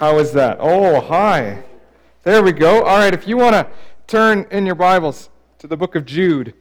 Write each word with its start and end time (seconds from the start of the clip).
How 0.00 0.18
is 0.18 0.32
that? 0.32 0.56
Oh, 0.60 0.98
hi. 0.98 1.62
There 2.22 2.42
we 2.42 2.52
go. 2.52 2.84
All 2.84 2.96
right, 2.96 3.12
if 3.12 3.28
you 3.28 3.36
want 3.36 3.52
to 3.52 3.66
turn 4.06 4.46
in 4.50 4.64
your 4.64 4.74
Bibles 4.74 5.28
to 5.58 5.66
the 5.66 5.76
book 5.76 5.94
of 5.94 6.06
Jude, 6.06 6.54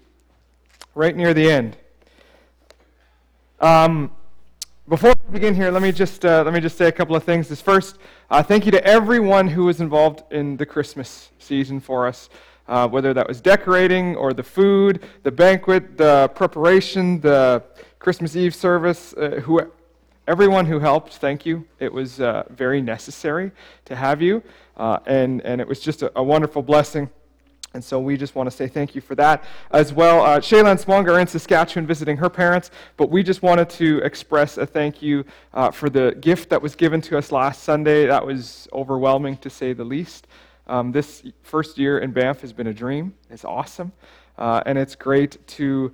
right 0.93 1.15
near 1.15 1.33
the 1.33 1.49
end. 1.49 1.77
Um, 3.61 4.11
before 4.89 5.13
we 5.25 5.31
begin 5.31 5.55
here, 5.55 5.71
let 5.71 5.81
me 5.81 5.93
just 5.93 6.25
uh, 6.25 6.43
let 6.43 6.53
me 6.53 6.59
just 6.59 6.77
say 6.77 6.89
a 6.89 6.91
couple 6.91 7.15
of 7.15 7.23
things. 7.23 7.47
This 7.47 7.61
first, 7.61 7.97
uh, 8.29 8.43
thank 8.43 8.65
you 8.65 8.73
to 8.73 8.85
everyone 8.85 9.47
who 9.47 9.63
was 9.63 9.79
involved 9.79 10.23
in 10.33 10.57
the 10.57 10.65
Christmas 10.65 11.29
season 11.39 11.79
for 11.79 12.07
us, 12.07 12.29
uh, 12.67 12.89
whether 12.89 13.13
that 13.13 13.25
was 13.25 13.39
decorating 13.39 14.17
or 14.17 14.33
the 14.33 14.43
food, 14.43 15.01
the 15.23 15.31
banquet, 15.31 15.95
the 15.95 16.29
preparation, 16.35 17.21
the 17.21 17.63
Christmas 17.99 18.35
Eve 18.35 18.53
service. 18.53 19.13
Uh, 19.13 19.39
who, 19.45 19.61
everyone 20.29 20.67
who 20.67 20.77
helped, 20.77 21.15
thank 21.15 21.43
you. 21.43 21.65
It 21.79 21.91
was 21.91 22.21
uh, 22.21 22.43
very 22.51 22.83
necessary 22.83 23.51
to 23.85 23.95
have 23.95 24.21
you, 24.21 24.43
uh, 24.77 24.99
and 25.07 25.41
and 25.41 25.59
it 25.59 25.67
was 25.67 25.79
just 25.79 26.03
a, 26.03 26.11
a 26.15 26.23
wonderful 26.23 26.61
blessing. 26.61 27.09
And 27.73 27.83
so 27.83 27.99
we 27.99 28.15
just 28.15 28.35
want 28.35 28.49
to 28.49 28.55
say 28.55 28.67
thank 28.67 28.93
you 28.93 29.01
for 29.01 29.15
that 29.15 29.43
as 29.71 29.91
well. 29.91 30.21
Uh, 30.23 30.39
Shaylan 30.39 30.83
Smong 30.83 31.07
are 31.07 31.19
in 31.19 31.27
Saskatchewan 31.27 31.87
visiting 31.87 32.17
her 32.17 32.29
parents, 32.29 32.69
but 32.95 33.09
we 33.09 33.23
just 33.23 33.41
wanted 33.41 33.69
to 33.71 33.99
express 33.99 34.57
a 34.57 34.65
thank 34.67 35.01
you 35.01 35.25
uh, 35.53 35.71
for 35.71 35.89
the 35.89 36.15
gift 36.21 36.49
that 36.49 36.61
was 36.61 36.75
given 36.75 37.01
to 37.01 37.17
us 37.17 37.31
last 37.31 37.63
Sunday. 37.63 38.05
That 38.05 38.25
was 38.25 38.67
overwhelming 38.71 39.37
to 39.37 39.49
say 39.49 39.73
the 39.73 39.83
least. 39.83 40.27
Um, 40.67 40.91
this 40.91 41.23
first 41.41 41.77
year 41.79 41.99
in 41.99 42.11
Banff 42.11 42.41
has 42.41 42.53
been 42.53 42.67
a 42.67 42.73
dream. 42.73 43.15
It's 43.31 43.45
awesome. 43.45 43.91
Uh, 44.37 44.61
and 44.65 44.77
it's 44.77 44.95
great 44.95 45.45
to 45.57 45.91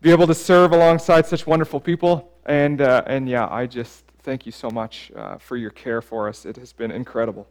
be 0.00 0.10
able 0.10 0.26
to 0.26 0.34
serve 0.34 0.72
alongside 0.72 1.26
such 1.26 1.46
wonderful 1.46 1.80
people. 1.80 2.32
And, 2.46 2.80
uh, 2.80 3.02
and 3.06 3.28
yeah, 3.28 3.48
I 3.50 3.66
just 3.66 4.04
thank 4.22 4.46
you 4.46 4.52
so 4.52 4.70
much 4.70 5.10
uh, 5.16 5.38
for 5.38 5.56
your 5.56 5.70
care 5.70 6.00
for 6.00 6.28
us. 6.28 6.46
It 6.46 6.56
has 6.56 6.72
been 6.72 6.90
incredible. 6.90 7.48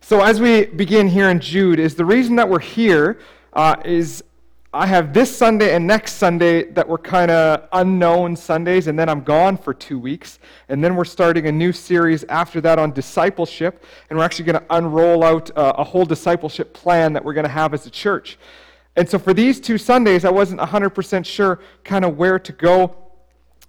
So, 0.00 0.22
as 0.22 0.40
we 0.40 0.66
begin 0.66 1.08
here 1.08 1.30
in 1.30 1.40
Jude, 1.40 1.78
is 1.78 1.94
the 1.94 2.04
reason 2.04 2.36
that 2.36 2.48
we're 2.48 2.58
here 2.58 3.20
uh, 3.54 3.76
is 3.84 4.22
I 4.74 4.86
have 4.86 5.14
this 5.14 5.34
Sunday 5.34 5.74
and 5.74 5.86
next 5.86 6.14
Sunday 6.14 6.64
that 6.72 6.88
were 6.88 6.98
kind 6.98 7.30
of 7.30 7.68
unknown 7.72 8.34
Sundays, 8.34 8.86
and 8.86 8.98
then 8.98 9.08
I'm 9.08 9.22
gone 9.22 9.56
for 9.56 9.72
two 9.72 9.98
weeks. 9.98 10.40
And 10.68 10.82
then 10.82 10.96
we're 10.96 11.04
starting 11.04 11.46
a 11.46 11.52
new 11.52 11.72
series 11.72 12.24
after 12.24 12.60
that 12.62 12.78
on 12.78 12.90
discipleship, 12.90 13.84
and 14.10 14.18
we're 14.18 14.24
actually 14.24 14.46
going 14.46 14.58
to 14.58 14.66
unroll 14.70 15.22
out 15.22 15.56
uh, 15.56 15.74
a 15.78 15.84
whole 15.84 16.04
discipleship 16.04 16.74
plan 16.74 17.12
that 17.12 17.24
we're 17.24 17.34
going 17.34 17.46
to 17.46 17.52
have 17.52 17.72
as 17.72 17.86
a 17.86 17.90
church. 17.90 18.36
And 18.96 19.08
so, 19.08 19.18
for 19.18 19.34
these 19.34 19.60
two 19.60 19.78
Sundays, 19.78 20.24
I 20.24 20.30
wasn't 20.30 20.60
100% 20.60 21.26
sure 21.26 21.60
kind 21.82 22.04
of 22.04 22.16
where 22.16 22.38
to 22.38 22.52
go. 22.52 22.96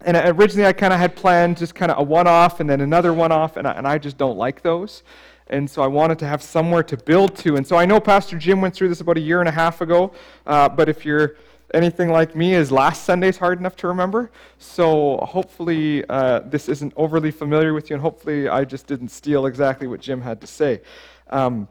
And 0.01 0.15
originally, 0.17 0.67
I 0.67 0.73
kind 0.73 0.93
of 0.93 0.99
had 0.99 1.15
planned 1.15 1.57
just 1.57 1.73
kind 1.73 1.91
of 1.91 1.97
a 1.97 2.03
one 2.03 2.27
off 2.27 2.59
and 2.59 2.69
then 2.69 2.81
another 2.81 3.13
one 3.13 3.31
off, 3.31 3.57
and 3.57 3.67
I, 3.67 3.71
and 3.71 3.87
I 3.87 3.97
just 3.97 4.17
don't 4.17 4.37
like 4.37 4.61
those. 4.61 5.03
And 5.47 5.69
so 5.69 5.81
I 5.81 5.87
wanted 5.87 6.19
to 6.19 6.27
have 6.27 6.41
somewhere 6.41 6.83
to 6.83 6.97
build 6.97 7.35
to. 7.37 7.55
And 7.55 7.65
so 7.65 7.75
I 7.75 7.85
know 7.85 7.99
Pastor 7.99 8.37
Jim 8.37 8.61
went 8.61 8.73
through 8.73 8.89
this 8.89 9.01
about 9.01 9.17
a 9.17 9.21
year 9.21 9.39
and 9.39 9.49
a 9.49 9.51
half 9.51 9.81
ago, 9.81 10.11
uh, 10.45 10.69
but 10.69 10.89
if 10.89 11.05
you're 11.05 11.37
anything 11.73 12.09
like 12.09 12.35
me, 12.35 12.53
is 12.53 12.71
last 12.71 13.03
Sunday's 13.03 13.37
hard 13.37 13.59
enough 13.59 13.75
to 13.77 13.87
remember. 13.87 14.31
So 14.57 15.17
hopefully 15.17 16.03
uh, 16.09 16.39
this 16.45 16.69
isn't 16.69 16.93
overly 16.95 17.31
familiar 17.31 17.73
with 17.73 17.89
you, 17.89 17.95
and 17.95 18.01
hopefully 18.01 18.47
I 18.47 18.65
just 18.65 18.87
didn't 18.87 19.09
steal 19.09 19.45
exactly 19.45 19.87
what 19.87 20.01
Jim 20.01 20.21
had 20.21 20.41
to 20.41 20.47
say. 20.47 20.81
Um, 21.29 21.67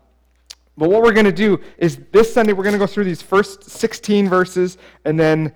but 0.77 0.91
what 0.91 1.03
we're 1.03 1.13
going 1.13 1.27
to 1.27 1.33
do 1.33 1.61
is 1.79 1.99
this 2.11 2.33
Sunday 2.33 2.53
we're 2.53 2.65
going 2.65 2.75
to 2.75 2.79
go 2.79 2.87
through 2.87 3.05
these 3.05 3.23
first 3.23 3.71
16 3.71 4.29
verses, 4.29 4.77
and 5.05 5.19
then 5.19 5.53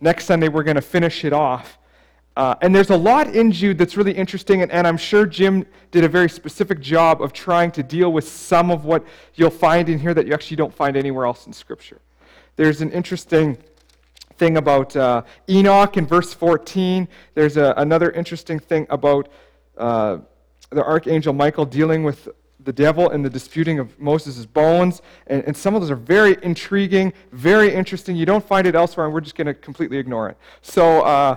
next 0.00 0.26
Sunday 0.26 0.48
we're 0.48 0.62
going 0.62 0.76
to 0.76 0.82
finish 0.82 1.24
it 1.24 1.32
off. 1.32 1.78
Uh, 2.36 2.54
and 2.62 2.74
there's 2.74 2.90
a 2.90 2.96
lot 2.96 3.34
in 3.34 3.50
Jude 3.50 3.76
that's 3.76 3.96
really 3.96 4.12
interesting, 4.12 4.62
and, 4.62 4.70
and, 4.70 4.86
I'm 4.86 4.96
sure 4.96 5.26
Jim 5.26 5.66
did 5.90 6.04
a 6.04 6.08
very 6.08 6.28
specific 6.28 6.80
job 6.80 7.20
of 7.20 7.32
trying 7.32 7.72
to 7.72 7.82
deal 7.82 8.12
with 8.12 8.26
some 8.26 8.70
of 8.70 8.84
what 8.84 9.04
you'll 9.34 9.50
find 9.50 9.88
in 9.88 9.98
here 9.98 10.14
that 10.14 10.26
you 10.26 10.32
actually 10.32 10.56
don't 10.56 10.72
find 10.72 10.96
anywhere 10.96 11.26
else 11.26 11.46
in 11.46 11.52
Scripture. 11.52 12.00
There's 12.54 12.82
an 12.82 12.92
interesting 12.92 13.58
thing 14.36 14.56
about 14.56 14.94
uh, 14.96 15.22
Enoch 15.48 15.96
in 15.96 16.06
verse 16.06 16.32
14. 16.32 17.08
There's 17.34 17.56
a, 17.56 17.74
another 17.76 18.10
interesting 18.12 18.60
thing 18.60 18.86
about 18.88 19.28
uh, 19.76 20.18
the 20.70 20.84
archangel 20.84 21.32
Michael 21.32 21.66
dealing 21.66 22.04
with 22.04 22.28
the 22.64 22.72
devil 22.72 23.10
and 23.10 23.24
the 23.24 23.30
disputing 23.30 23.78
of 23.78 23.98
Moses' 23.98 24.46
bones. 24.46 25.02
And, 25.26 25.44
and, 25.44 25.56
some 25.56 25.74
of 25.74 25.80
those 25.80 25.90
are 25.90 25.96
very 25.96 26.36
intriguing, 26.42 27.12
very 27.32 27.72
interesting. 27.72 28.16
You 28.16 28.26
don't 28.26 28.44
find 28.44 28.66
it 28.66 28.74
elsewhere, 28.74 29.06
and 29.06 29.14
we're 29.14 29.20
just 29.20 29.36
going 29.36 29.46
to 29.46 29.54
completely 29.54 29.98
ignore 29.98 30.28
it. 30.28 30.36
So, 30.62 31.02
uh, 31.02 31.36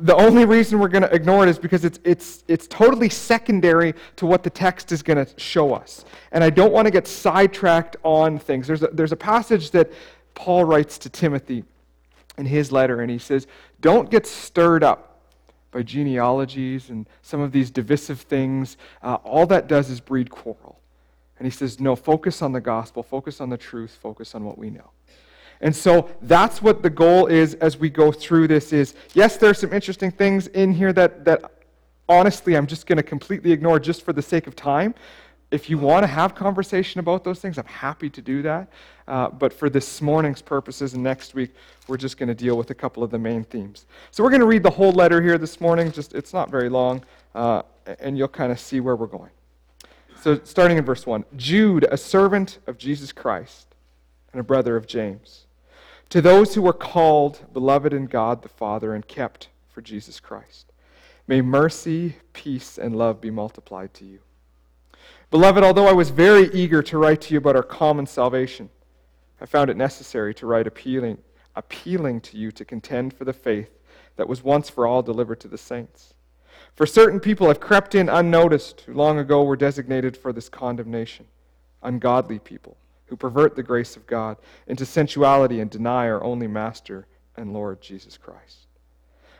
the 0.00 0.14
only 0.14 0.44
reason 0.44 0.78
we're 0.78 0.88
going 0.88 1.02
to 1.02 1.12
ignore 1.12 1.44
it 1.44 1.48
is 1.48 1.58
because 1.58 1.84
it's, 1.84 1.98
it's, 2.04 2.44
it's 2.46 2.66
totally 2.68 3.08
secondary 3.08 3.94
to 4.16 4.26
what 4.26 4.42
the 4.42 4.50
text 4.50 4.92
is 4.92 5.02
going 5.02 5.24
to 5.24 5.40
show 5.40 5.74
us. 5.74 6.04
And 6.30 6.44
I 6.44 6.50
don't 6.50 6.72
want 6.72 6.86
to 6.86 6.92
get 6.92 7.06
sidetracked 7.06 7.96
on 8.04 8.38
things. 8.38 8.66
There's 8.66 8.82
a, 8.82 8.88
there's 8.88 9.12
a 9.12 9.16
passage 9.16 9.72
that 9.72 9.92
Paul 10.34 10.64
writes 10.64 10.98
to 10.98 11.10
Timothy 11.10 11.64
in 12.36 12.46
his 12.46 12.70
letter, 12.70 13.00
and 13.00 13.10
he 13.10 13.18
says, 13.18 13.46
Don't 13.80 14.08
get 14.08 14.26
stirred 14.26 14.84
up 14.84 15.07
by 15.70 15.82
genealogies 15.82 16.90
and 16.90 17.08
some 17.22 17.40
of 17.40 17.52
these 17.52 17.70
divisive 17.70 18.22
things. 18.22 18.76
Uh, 19.02 19.16
all 19.16 19.46
that 19.46 19.66
does 19.66 19.90
is 19.90 20.00
breed 20.00 20.30
quarrel. 20.30 20.80
And 21.38 21.46
he 21.46 21.50
says, 21.50 21.78
No, 21.78 21.94
focus 21.94 22.42
on 22.42 22.52
the 22.52 22.60
gospel, 22.60 23.02
focus 23.02 23.40
on 23.40 23.48
the 23.48 23.56
truth, 23.56 23.96
focus 24.00 24.34
on 24.34 24.44
what 24.44 24.58
we 24.58 24.70
know. 24.70 24.90
And 25.60 25.74
so 25.74 26.08
that's 26.22 26.62
what 26.62 26.82
the 26.82 26.90
goal 26.90 27.26
is 27.26 27.54
as 27.54 27.76
we 27.76 27.90
go 27.90 28.12
through 28.12 28.48
this 28.48 28.72
is 28.72 28.94
yes, 29.14 29.36
there 29.36 29.50
are 29.50 29.54
some 29.54 29.72
interesting 29.72 30.10
things 30.10 30.46
in 30.48 30.72
here 30.72 30.92
that, 30.92 31.24
that 31.24 31.50
honestly 32.08 32.56
I'm 32.56 32.66
just 32.66 32.86
going 32.86 32.96
to 32.96 33.02
completely 33.02 33.52
ignore 33.52 33.80
just 33.80 34.02
for 34.02 34.12
the 34.12 34.22
sake 34.22 34.46
of 34.46 34.54
time. 34.54 34.94
If 35.50 35.70
you 35.70 35.78
want 35.78 36.02
to 36.02 36.06
have 36.06 36.34
conversation 36.34 37.00
about 37.00 37.24
those 37.24 37.40
things, 37.40 37.58
I'm 37.58 37.66
happy 37.66 38.10
to 38.10 38.22
do 38.22 38.42
that. 38.42 38.68
Uh, 39.08 39.30
but 39.30 39.54
for 39.54 39.70
this 39.70 40.02
morning's 40.02 40.42
purposes 40.42 40.92
and 40.92 41.02
next 41.02 41.34
week, 41.34 41.54
we're 41.86 41.96
just 41.96 42.18
going 42.18 42.28
to 42.28 42.34
deal 42.34 42.58
with 42.58 42.70
a 42.70 42.74
couple 42.74 43.02
of 43.02 43.10
the 43.10 43.18
main 43.18 43.42
themes. 43.42 43.86
So 44.10 44.22
we're 44.22 44.28
going 44.28 44.42
to 44.42 44.46
read 44.46 44.62
the 44.62 44.70
whole 44.70 44.92
letter 44.92 45.22
here 45.22 45.38
this 45.38 45.62
morning. 45.62 45.90
Just 45.90 46.14
it's 46.14 46.34
not 46.34 46.50
very 46.50 46.68
long, 46.68 47.02
uh, 47.34 47.62
and 48.00 48.18
you'll 48.18 48.28
kind 48.28 48.52
of 48.52 48.60
see 48.60 48.80
where 48.80 48.96
we're 48.96 49.06
going. 49.06 49.30
So 50.20 50.38
starting 50.44 50.76
in 50.76 50.84
verse 50.84 51.06
one, 51.06 51.24
Jude, 51.36 51.86
a 51.90 51.96
servant 51.96 52.58
of 52.66 52.76
Jesus 52.76 53.10
Christ 53.10 53.74
and 54.32 54.40
a 54.40 54.44
brother 54.44 54.76
of 54.76 54.86
James 54.86 55.46
to 56.10 56.20
those 56.20 56.54
who 56.54 56.60
were 56.60 56.74
called, 56.74 57.46
beloved 57.54 57.94
in 57.94 58.06
God 58.06 58.42
the 58.42 58.48
Father, 58.48 58.94
and 58.94 59.08
kept 59.08 59.48
for 59.70 59.80
Jesus 59.80 60.20
Christ, 60.20 60.72
may 61.26 61.40
mercy, 61.40 62.16
peace, 62.34 62.76
and 62.76 62.94
love 62.96 63.22
be 63.22 63.30
multiplied 63.30 63.94
to 63.94 64.04
you. 64.04 64.18
Beloved, 65.30 65.62
although 65.64 65.86
I 65.86 65.92
was 65.92 66.10
very 66.10 66.50
eager 66.52 66.82
to 66.82 66.98
write 66.98 67.22
to 67.22 67.34
you 67.34 67.38
about 67.38 67.56
our 67.56 67.62
common 67.62 68.06
salvation, 68.06 68.68
I 69.40 69.46
found 69.46 69.70
it 69.70 69.76
necessary 69.76 70.34
to 70.34 70.46
write 70.46 70.66
appealing, 70.66 71.18
appealing 71.54 72.20
to 72.22 72.36
you 72.36 72.50
to 72.52 72.64
contend 72.64 73.14
for 73.14 73.24
the 73.24 73.32
faith 73.32 73.70
that 74.16 74.28
was 74.28 74.42
once 74.42 74.68
for 74.68 74.86
all 74.86 75.02
delivered 75.02 75.40
to 75.40 75.48
the 75.48 75.58
saints. 75.58 76.14
For 76.74 76.86
certain 76.86 77.20
people 77.20 77.48
have 77.48 77.60
crept 77.60 77.94
in 77.94 78.08
unnoticed 78.08 78.82
who 78.82 78.94
long 78.94 79.18
ago 79.18 79.44
were 79.44 79.56
designated 79.56 80.16
for 80.16 80.32
this 80.32 80.48
condemnation, 80.48 81.26
ungodly 81.82 82.38
people 82.38 82.76
who 83.06 83.16
pervert 83.16 83.56
the 83.56 83.62
grace 83.62 83.96
of 83.96 84.06
God 84.06 84.36
into 84.66 84.84
sensuality 84.84 85.60
and 85.60 85.70
deny 85.70 86.08
our 86.08 86.22
only 86.22 86.46
Master 86.46 87.06
and 87.36 87.52
Lord 87.52 87.80
Jesus 87.80 88.16
Christ. 88.18 88.66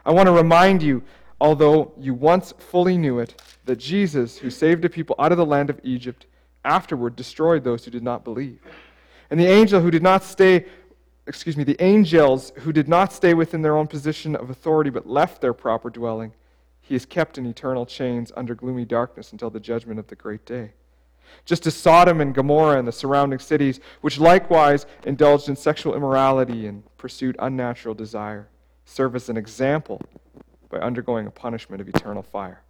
I 0.07 0.13
want 0.13 0.27
to 0.27 0.33
remind 0.33 0.83
you, 0.83 1.03
although 1.41 1.93
you 1.99 2.15
once 2.15 2.53
fully 2.59 2.97
knew 2.97 3.19
it, 3.19 3.41
that 3.67 3.77
Jesus, 3.77 4.39
who 4.39 4.51
saved 4.51 4.85
a 4.85 4.89
people 4.89 5.15
out 5.19 5.33
of 5.33 5.39
the 5.39 5.45
land 5.45 5.71
of 5.71 5.81
Egypt, 5.83 6.27
afterward 6.65 7.15
destroyed 7.15 7.63
those 7.63 7.85
who 7.85 7.91
did 7.91 8.03
not 8.03 8.25
believe. 8.25 8.61
And 9.31 9.39
the 9.39 9.47
angel 9.47 9.81
who 9.81 9.91
did 9.91 10.03
not 10.03 10.25
stay, 10.25 10.67
excuse 11.27 11.57
me, 11.57 11.65
the 11.65 11.81
angels 11.83 12.53
who 12.57 12.73
did 12.73 12.89
not 12.89 13.13
stay 13.13 13.35
within 13.35 13.63
their 13.63 13.77
own 13.77 13.87
position 13.87 14.35
of 14.35 14.51
authority 14.51 14.91
but 14.91 15.07
left 15.07 15.41
their 15.41 15.53
proper 15.53 15.91
dwelling, 15.91 16.33
he 16.81 16.95
is 16.95 17.05
kept 17.05 17.37
in 17.37 17.47
eternal 17.47 17.85
chains 17.85 18.33
under 18.37 18.55
gloomy 18.55 18.85
darkness 18.85 19.33
until 19.33 19.51
the 19.51 19.61
judgment 19.61 19.99
of 19.99 20.07
the 20.07 20.17
great 20.17 20.47
day 20.47 20.73
just 21.45 21.67
as 21.67 21.75
Sodom 21.75 22.21
and 22.21 22.35
Gomorrah 22.35 22.79
and 22.79 22.87
the 22.87 22.93
surrounding 22.93 23.39
cities, 23.39 23.81
which 24.01 24.19
likewise 24.19 24.87
indulged 25.05 25.49
in 25.49 25.57
sexual 25.57 25.95
immorality 25.95 26.67
and 26.67 26.83
pursued 26.97 27.37
unnatural 27.39 27.95
desire, 27.95 28.49
serve 28.85 29.15
as 29.15 29.29
an 29.29 29.37
example 29.37 30.01
by 30.69 30.79
undergoing 30.79 31.27
a 31.27 31.31
punishment 31.31 31.81
of 31.81 31.89
eternal 31.89 32.23
fire. 32.23 32.63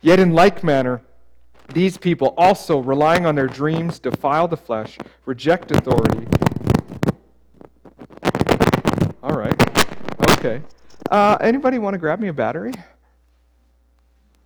Yet, 0.00 0.20
in 0.20 0.32
like 0.32 0.62
manner, 0.62 1.02
these 1.68 1.98
people 1.98 2.34
also, 2.38 2.78
relying 2.78 3.26
on 3.26 3.34
their 3.34 3.46
dreams, 3.46 3.98
defile 3.98 4.48
the 4.48 4.56
flesh, 4.56 4.98
reject 5.26 5.70
authority. 5.70 6.26
All 9.22 9.36
right. 9.36 9.54
Okay. 10.38 10.62
Uh, 11.10 11.36
anybody 11.40 11.78
want 11.78 11.94
to 11.94 11.98
grab 11.98 12.20
me 12.20 12.28
a 12.28 12.32
battery? 12.32 12.72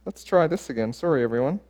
Let's 0.04 0.24
try 0.24 0.46
this 0.46 0.68
again. 0.68 0.92
Sorry, 0.92 1.22
everyone. 1.22 1.60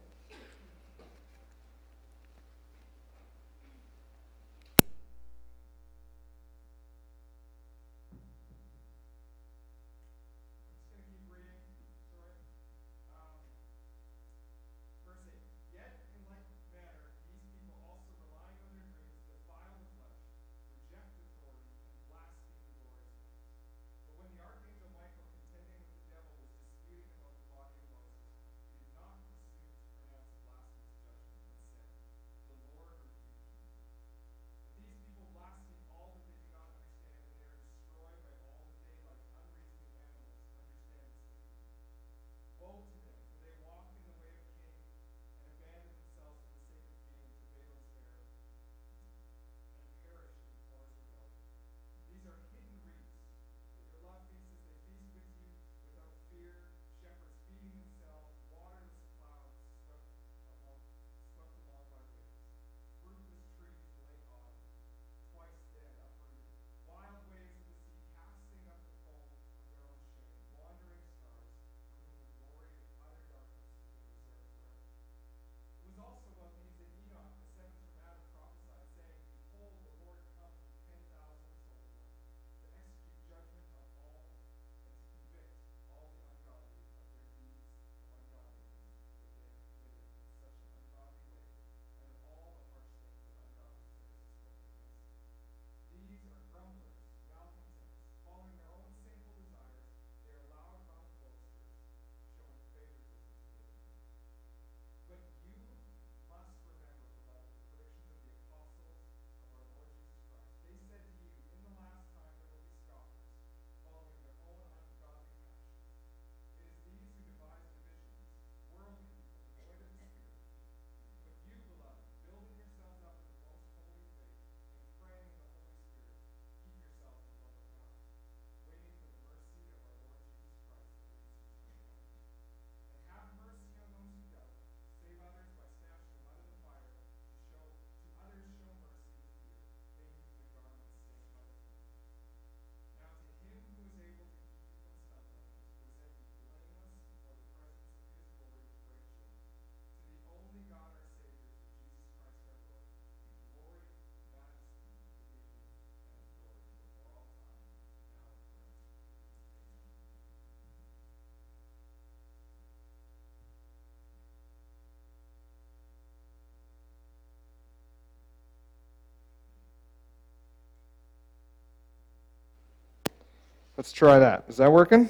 Let's 173.77 173.93
try 173.93 174.19
that. 174.19 174.45
Is 174.49 174.59
that 174.59 174.71
working? 174.71 175.09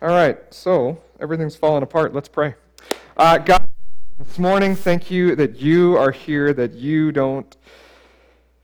All 0.00 0.08
right, 0.08 0.38
so 0.52 0.98
everything's 1.20 1.54
falling 1.54 1.82
apart. 1.82 2.14
Let's 2.14 2.28
pray. 2.28 2.54
Uh, 3.16 3.36
God, 3.36 3.68
this 4.18 4.38
morning, 4.38 4.74
thank 4.74 5.10
you 5.10 5.36
that 5.36 5.56
you 5.56 5.96
are 5.98 6.10
here, 6.10 6.54
that 6.54 6.72
you 6.74 7.12
don't 7.12 7.56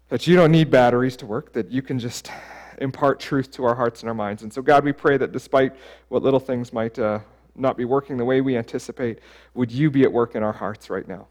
that 0.08 0.26
you 0.26 0.36
don't 0.36 0.52
need 0.52 0.70
batteries 0.70 1.16
to 1.16 1.26
work, 1.26 1.52
that 1.52 1.70
you 1.70 1.82
can 1.82 1.98
just 1.98 2.30
impart 2.78 3.18
truth 3.18 3.50
to 3.50 3.64
our 3.64 3.74
hearts 3.74 4.00
and 4.00 4.08
our 4.08 4.14
minds. 4.14 4.42
And 4.42 4.52
so, 4.52 4.62
God, 4.62 4.84
we 4.84 4.92
pray 4.92 5.16
that 5.16 5.32
despite 5.32 5.74
what 6.08 6.22
little 6.22 6.40
things 6.40 6.72
might 6.72 6.98
uh, 6.98 7.18
not 7.56 7.76
be 7.76 7.84
working 7.84 8.16
the 8.16 8.24
way 8.24 8.40
we 8.40 8.56
anticipate, 8.56 9.18
would 9.54 9.72
you 9.72 9.90
be 9.90 10.04
at 10.04 10.12
work 10.12 10.34
in 10.34 10.42
our 10.42 10.52
hearts 10.52 10.88
right 10.90 11.06
now 11.06 11.26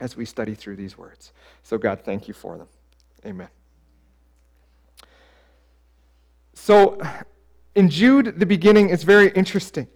as 0.00 0.16
we 0.16 0.24
study 0.24 0.54
through 0.54 0.76
these 0.76 0.98
words? 0.98 1.32
So, 1.62 1.78
God, 1.78 2.00
thank 2.04 2.26
you 2.26 2.34
for 2.34 2.58
them. 2.58 2.66
Amen. 3.24 3.48
So, 6.64 6.96
in 7.74 7.90
Jude, 7.90 8.38
the 8.38 8.46
beginning 8.46 8.90
is 8.90 9.02
very 9.02 9.30
interesting. 9.30 9.88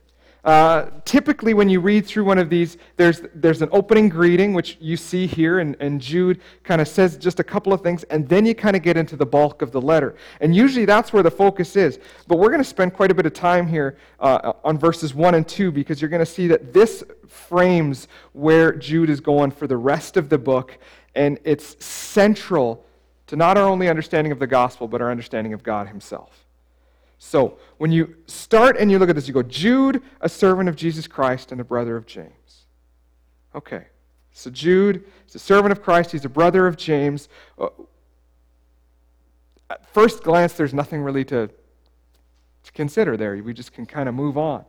Uh, 0.43 0.91
typically, 1.05 1.55
when 1.55 1.69
you 1.69 1.79
read 1.79 2.05
through 2.05 2.25
one 2.25 2.38
of 2.38 2.50
these, 2.50 2.76
there's, 2.97 3.23
there's 3.37 3.62
an 3.62 3.69
opening 3.71 4.09
greeting, 4.09 4.52
which 4.52 4.76
you 4.81 4.97
see 4.97 5.29
here, 5.29 5.61
and, 5.61 5.76
and 5.79 6.00
Jude 6.00 6.41
kind 6.64 6.81
of 6.81 6.88
says 6.88 7.19
just 7.19 7.38
a 7.38 7.45
couple 7.45 7.73
of 7.73 7.83
things, 7.83 8.02
and 8.11 8.29
then 8.29 8.45
you 8.45 8.52
kind 8.52 8.75
of 8.75 8.83
get 8.83 8.97
into 8.97 9.14
the 9.14 9.25
bulk 9.25 9.62
of 9.62 9.71
the 9.71 9.81
letter. 9.81 10.17
And 10.41 10.57
usually 10.57 10.87
that's 10.87 11.12
where 11.12 11.23
the 11.23 11.31
focus 11.31 11.76
is. 11.76 12.00
But 12.26 12.41
we're 12.41 12.49
going 12.49 12.59
to 12.59 12.64
spend 12.64 12.95
quite 12.95 13.12
a 13.12 13.14
bit 13.14 13.26
of 13.26 13.33
time 13.33 13.69
here 13.69 13.97
uh, 14.19 14.55
on 14.64 14.76
verses 14.76 15.14
1 15.14 15.37
and 15.37 15.47
2 15.47 15.71
because 15.71 16.02
you're 16.02 16.11
going 16.11 16.19
to 16.19 16.26
see 16.26 16.49
that 16.49 16.73
this 16.73 17.05
frames 17.29 18.09
where 18.33 18.73
Jude 18.73 19.09
is 19.09 19.21
going 19.21 19.52
for 19.52 19.69
the 19.69 19.76
rest 19.76 20.17
of 20.17 20.31
the 20.31 20.38
book, 20.38 20.79
and 21.14 21.38
it's 21.45 21.76
central 21.85 22.85
to 23.29 23.37
not 23.37 23.57
our 23.57 23.69
only 23.69 23.88
understanding 23.88 24.33
of 24.33 24.41
the 24.41 24.49
gospel, 24.49 24.88
but 24.88 25.00
our 25.00 25.12
understanding 25.12 25.52
of 25.52 25.62
God 25.62 25.87
Himself. 25.87 26.46
So, 27.19 27.59
when 27.79 27.93
you 27.93 28.17
start 28.27 28.77
and 28.79 28.91
you 28.91 28.99
look 28.99 29.09
at 29.09 29.15
this, 29.15 29.27
you 29.27 29.35
go, 29.35 29.43
Jude, 29.43 30.03
a 30.21 30.29
servant 30.29 30.69
of 30.69 30.77
Jesus 30.77 31.07
Christ 31.07 31.51
and 31.51 31.61
a 31.61 31.65
brother 31.65 31.97
of 31.97 32.07
James. 32.07 32.67
Okay. 33.55 33.87
So, 34.33 34.51
Jude 34.51 35.05
is 35.27 35.35
a 35.35 35.39
servant 35.39 35.73
of 35.73 35.83
Christ, 35.83 36.13
he's 36.13 36.25
a 36.25 36.31
brother 36.31 36.67
of 36.67 36.77
James. 36.77 37.29
Uh, 37.59 37.69
at 39.71 39.87
first 39.93 40.23
glance, 40.23 40.53
there's 40.53 40.75
nothing 40.75 41.03
really 41.03 41.25
to, 41.25 41.49
to 42.63 42.73
consider 42.73 43.17
there. 43.17 43.37
We 43.43 43.55
just 43.55 43.73
can 43.73 43.87
kind 43.87 44.09
of 44.09 44.15
move 44.15 44.37
on. 44.37 44.65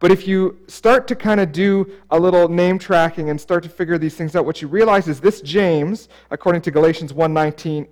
But 0.00 0.10
if 0.10 0.26
you 0.28 0.58
start 0.66 1.08
to 1.08 1.16
kind 1.16 1.40
of 1.40 1.52
do 1.52 1.90
a 2.10 2.18
little 2.18 2.48
name 2.48 2.78
tracking 2.78 3.30
and 3.30 3.40
start 3.40 3.62
to 3.62 3.68
figure 3.68 3.96
these 3.96 4.14
things 4.14 4.36
out, 4.36 4.44
what 4.44 4.60
you 4.60 4.68
realize 4.68 5.08
is 5.08 5.20
this 5.20 5.40
James, 5.40 6.08
according 6.30 6.62
to 6.62 6.70
Galatians 6.70 7.12
1:19, 7.12 7.86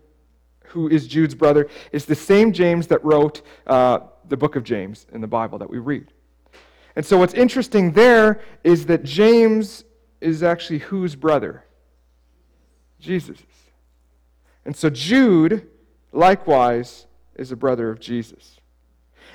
who 0.73 0.89
is 0.89 1.07
Jude's 1.07 1.35
brother, 1.35 1.69
is 1.93 2.07
the 2.07 2.15
same 2.15 2.53
James 2.53 2.87
that 2.87 3.05
wrote 3.05 3.43
uh, 3.67 4.01
the 4.29 4.37
book 4.37 4.57
of 4.57 4.65
James 4.65 5.07
in 5.13 5.21
the 5.21 5.27
Bible 5.27 5.59
that 5.59 5.69
we 5.69 5.79
read. 5.79 6.13
And 6.97 7.05
so 7.05 7.19
what's 7.19 7.35
interesting 7.35 7.93
there 7.93 8.41
is 8.65 8.87
that 8.87 9.03
James 9.03 9.85
is 10.21 10.43
actually 10.43 10.79
whose 10.79 11.15
brother? 11.15 11.65
Jesus. 13.01 13.39
And 14.65 14.75
so 14.75 14.89
Jude, 14.89 15.69
likewise, 16.13 17.07
is 17.37 17.53
a 17.53 17.57
brother 17.57 17.91
of 17.91 18.01
Jesus. 18.01 18.59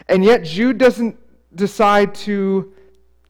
And 0.08 0.24
yet 0.24 0.44
Jude 0.44 0.78
doesn't 0.78 1.18
decide 1.54 2.16
to 2.16 2.74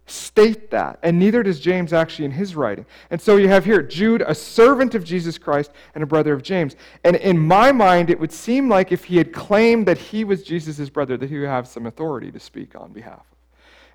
state 0.08 0.72
that, 0.72 1.00
and 1.04 1.20
neither 1.20 1.44
does 1.44 1.60
James 1.60 1.94
actually 1.94 2.26
in 2.26 2.32
his 2.32 2.56
writing. 2.56 2.86
And 3.12 3.22
so 3.22 3.36
you 3.36 3.50
have 3.50 3.66
here 3.66 3.82
Jude, 3.82 4.24
a 4.26 4.34
servant 4.34 4.96
of 4.96 5.04
Jesus 5.04 5.38
Christ 5.38 5.72
and 5.94 6.04
a 6.04 6.08
brother 6.08 6.34
of 6.34 6.42
James. 6.42 6.76
And 7.04 7.18
in 7.18 7.38
my 7.38 7.72
mind, 7.72 8.10
it 8.10 8.20
would 8.20 8.32
seem 8.32 8.70
like 8.70 8.92
if 8.92 9.06
he 9.06 9.18
had 9.18 9.34
claimed 9.34 9.86
that 9.88 9.98
he 9.98 10.24
was 10.24 10.44
Jesus' 10.44 10.90
brother, 10.90 11.18
that 11.18 11.30
he 11.30 11.38
would 11.38 11.50
have 11.50 11.68
some 11.68 11.86
authority 11.86 12.32
to 12.32 12.40
speak 12.40 12.76
on 12.76 12.94
behalf 12.94 13.20
of. 13.20 13.38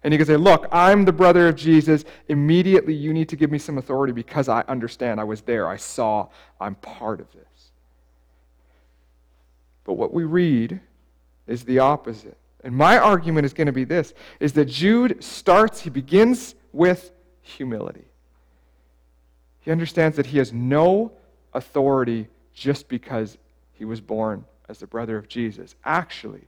And 0.04 0.12
he 0.12 0.18
could 0.18 0.26
say, 0.26 0.36
Look, 0.36 0.66
I'm 0.70 1.04
the 1.04 1.12
brother 1.12 1.48
of 1.48 1.56
Jesus. 1.56 2.04
Immediately, 2.28 2.94
you 2.94 3.12
need 3.12 3.28
to 3.30 3.36
give 3.36 3.50
me 3.50 3.58
some 3.58 3.78
authority 3.78 4.12
because 4.12 4.48
I 4.48 4.62
understand. 4.62 5.20
I 5.20 5.24
was 5.24 5.42
there. 5.42 5.68
I 5.68 5.76
saw. 5.76 6.28
I'm 6.60 6.74
part 6.76 7.20
of 7.20 7.30
this. 7.32 7.70
But 9.84 9.94
what 9.94 10.12
we 10.12 10.24
read 10.24 10.80
is 11.46 11.64
the 11.64 11.78
opposite. 11.78 12.36
And 12.64 12.76
my 12.76 12.98
argument 12.98 13.44
is 13.44 13.52
going 13.52 13.66
to 13.66 13.72
be 13.72 13.84
this 13.84 14.14
is 14.40 14.52
that 14.54 14.66
Jude 14.66 15.22
starts, 15.22 15.80
he 15.80 15.90
begins 15.90 16.54
with 16.72 17.12
humility. 17.40 18.04
He 19.60 19.70
understands 19.70 20.16
that 20.16 20.26
he 20.26 20.38
has 20.38 20.52
no 20.52 21.12
authority 21.52 22.28
just 22.54 22.88
because 22.88 23.38
he 23.72 23.84
was 23.84 24.00
born 24.00 24.44
as 24.68 24.78
the 24.78 24.86
brother 24.86 25.16
of 25.16 25.28
Jesus. 25.28 25.74
Actually, 25.84 26.44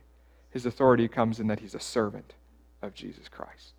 his 0.51 0.65
authority 0.65 1.07
comes 1.07 1.39
in 1.39 1.47
that 1.47 1.59
he's 1.59 1.75
a 1.75 1.79
servant 1.79 2.33
of 2.81 2.93
Jesus 2.93 3.27
Christ. 3.27 3.74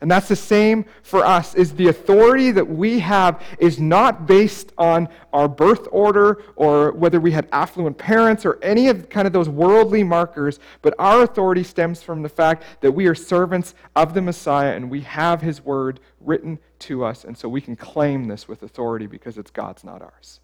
And 0.00 0.10
that's 0.10 0.28
the 0.28 0.36
same 0.36 0.84
for 1.02 1.24
us 1.24 1.54
is 1.54 1.74
the 1.74 1.88
authority 1.88 2.50
that 2.50 2.68
we 2.68 2.98
have 3.00 3.42
is 3.58 3.78
not 3.78 4.26
based 4.26 4.72
on 4.76 5.08
our 5.32 5.48
birth 5.48 5.88
order 5.90 6.42
or 6.56 6.92
whether 6.92 7.20
we 7.20 7.30
had 7.30 7.48
affluent 7.52 7.96
parents 7.96 8.44
or 8.44 8.58
any 8.62 8.88
of 8.88 9.08
kind 9.08 9.26
of 9.26 9.32
those 9.32 9.48
worldly 9.48 10.02
markers, 10.02 10.58
but 10.82 10.94
our 10.98 11.22
authority 11.22 11.62
stems 11.62 12.02
from 12.02 12.22
the 12.22 12.28
fact 12.28 12.64
that 12.80 12.92
we 12.92 13.06
are 13.06 13.14
servants 13.14 13.74
of 13.96 14.14
the 14.14 14.22
Messiah 14.22 14.74
and 14.74 14.90
we 14.90 15.00
have 15.02 15.40
his 15.40 15.64
word 15.64 16.00
written 16.20 16.58
to 16.80 17.04
us 17.04 17.24
and 17.24 17.36
so 17.36 17.48
we 17.48 17.60
can 17.60 17.76
claim 17.76 18.26
this 18.26 18.48
with 18.48 18.62
authority 18.62 19.06
because 19.06 19.38
it's 19.38 19.50
God's 19.50 19.84
not 19.84 20.02
ours. 20.02 20.40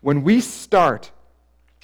When 0.00 0.22
we 0.24 0.40
start 0.40 1.12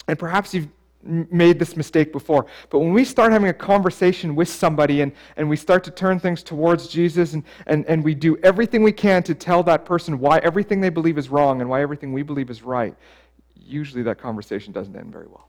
and 0.08 0.18
perhaps 0.18 0.54
you've 0.54 0.68
made 1.02 1.58
this 1.58 1.76
mistake 1.76 2.12
before. 2.12 2.46
But 2.70 2.80
when 2.80 2.92
we 2.92 3.04
start 3.04 3.32
having 3.32 3.48
a 3.48 3.54
conversation 3.54 4.34
with 4.34 4.48
somebody 4.48 5.00
and, 5.00 5.12
and 5.36 5.48
we 5.48 5.56
start 5.56 5.84
to 5.84 5.90
turn 5.90 6.18
things 6.18 6.42
towards 6.42 6.88
Jesus 6.88 7.34
and, 7.34 7.44
and, 7.66 7.86
and 7.86 8.02
we 8.02 8.14
do 8.14 8.36
everything 8.38 8.82
we 8.82 8.92
can 8.92 9.22
to 9.24 9.34
tell 9.34 9.62
that 9.64 9.84
person 9.84 10.18
why 10.18 10.38
everything 10.38 10.80
they 10.80 10.90
believe 10.90 11.16
is 11.16 11.28
wrong 11.28 11.60
and 11.60 11.70
why 11.70 11.82
everything 11.82 12.12
we 12.12 12.22
believe 12.22 12.50
is 12.50 12.62
right, 12.62 12.96
usually 13.54 14.02
that 14.02 14.18
conversation 14.18 14.72
doesn't 14.72 14.96
end 14.96 15.12
very 15.12 15.28
well. 15.28 15.48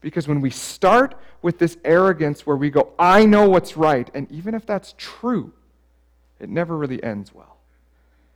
Because 0.00 0.28
when 0.28 0.40
we 0.40 0.50
start 0.50 1.16
with 1.42 1.58
this 1.58 1.76
arrogance 1.84 2.46
where 2.46 2.56
we 2.56 2.70
go, 2.70 2.92
I 2.98 3.24
know 3.26 3.48
what's 3.48 3.76
right, 3.76 4.08
and 4.14 4.30
even 4.30 4.54
if 4.54 4.64
that's 4.64 4.94
true, 4.96 5.52
it 6.38 6.48
never 6.48 6.76
really 6.76 7.02
ends 7.02 7.34
well. 7.34 7.55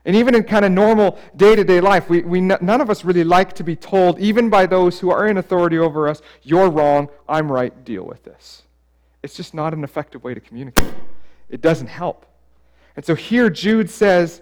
And 0.04 0.16
even 0.16 0.35
in 0.35 0.45
kind 0.45 0.64
of 0.64 0.73
normal 0.73 1.19
day 1.37 1.54
to 1.54 1.62
day 1.62 1.80
life, 1.80 2.09
we, 2.09 2.23
we, 2.23 2.40
none 2.40 2.80
of 2.80 2.88
us 2.88 3.04
really 3.04 3.25
like 3.25 3.52
to 3.54 3.64
be 3.64 3.76
told, 3.76 4.19
even 4.19 4.49
by 4.49 4.66
those 4.66 4.99
who 4.99 5.11
are 5.11 5.26
in 5.26 5.37
authority 5.37 5.78
over 5.78 6.09
us, 6.09 6.23
you're 6.42 6.71
wrong, 6.71 7.09
I'm 7.28 7.52
right, 7.52 7.85
deal 7.85 8.04
with 8.04 8.25
this. 8.25 8.62
It's 9.23 9.35
just 9.35 9.52
not 9.52 9.75
an 9.75 9.85
effective 9.85 10.25
way 10.25 10.33
to 10.33 10.40
communicate. 10.40 10.95
It 11.50 11.61
doesn't 11.61 11.88
help. 11.88 12.25
And 12.97 13.04
so 13.04 13.14
here 13.14 13.50
Jude 13.50 13.90
says 13.90 14.40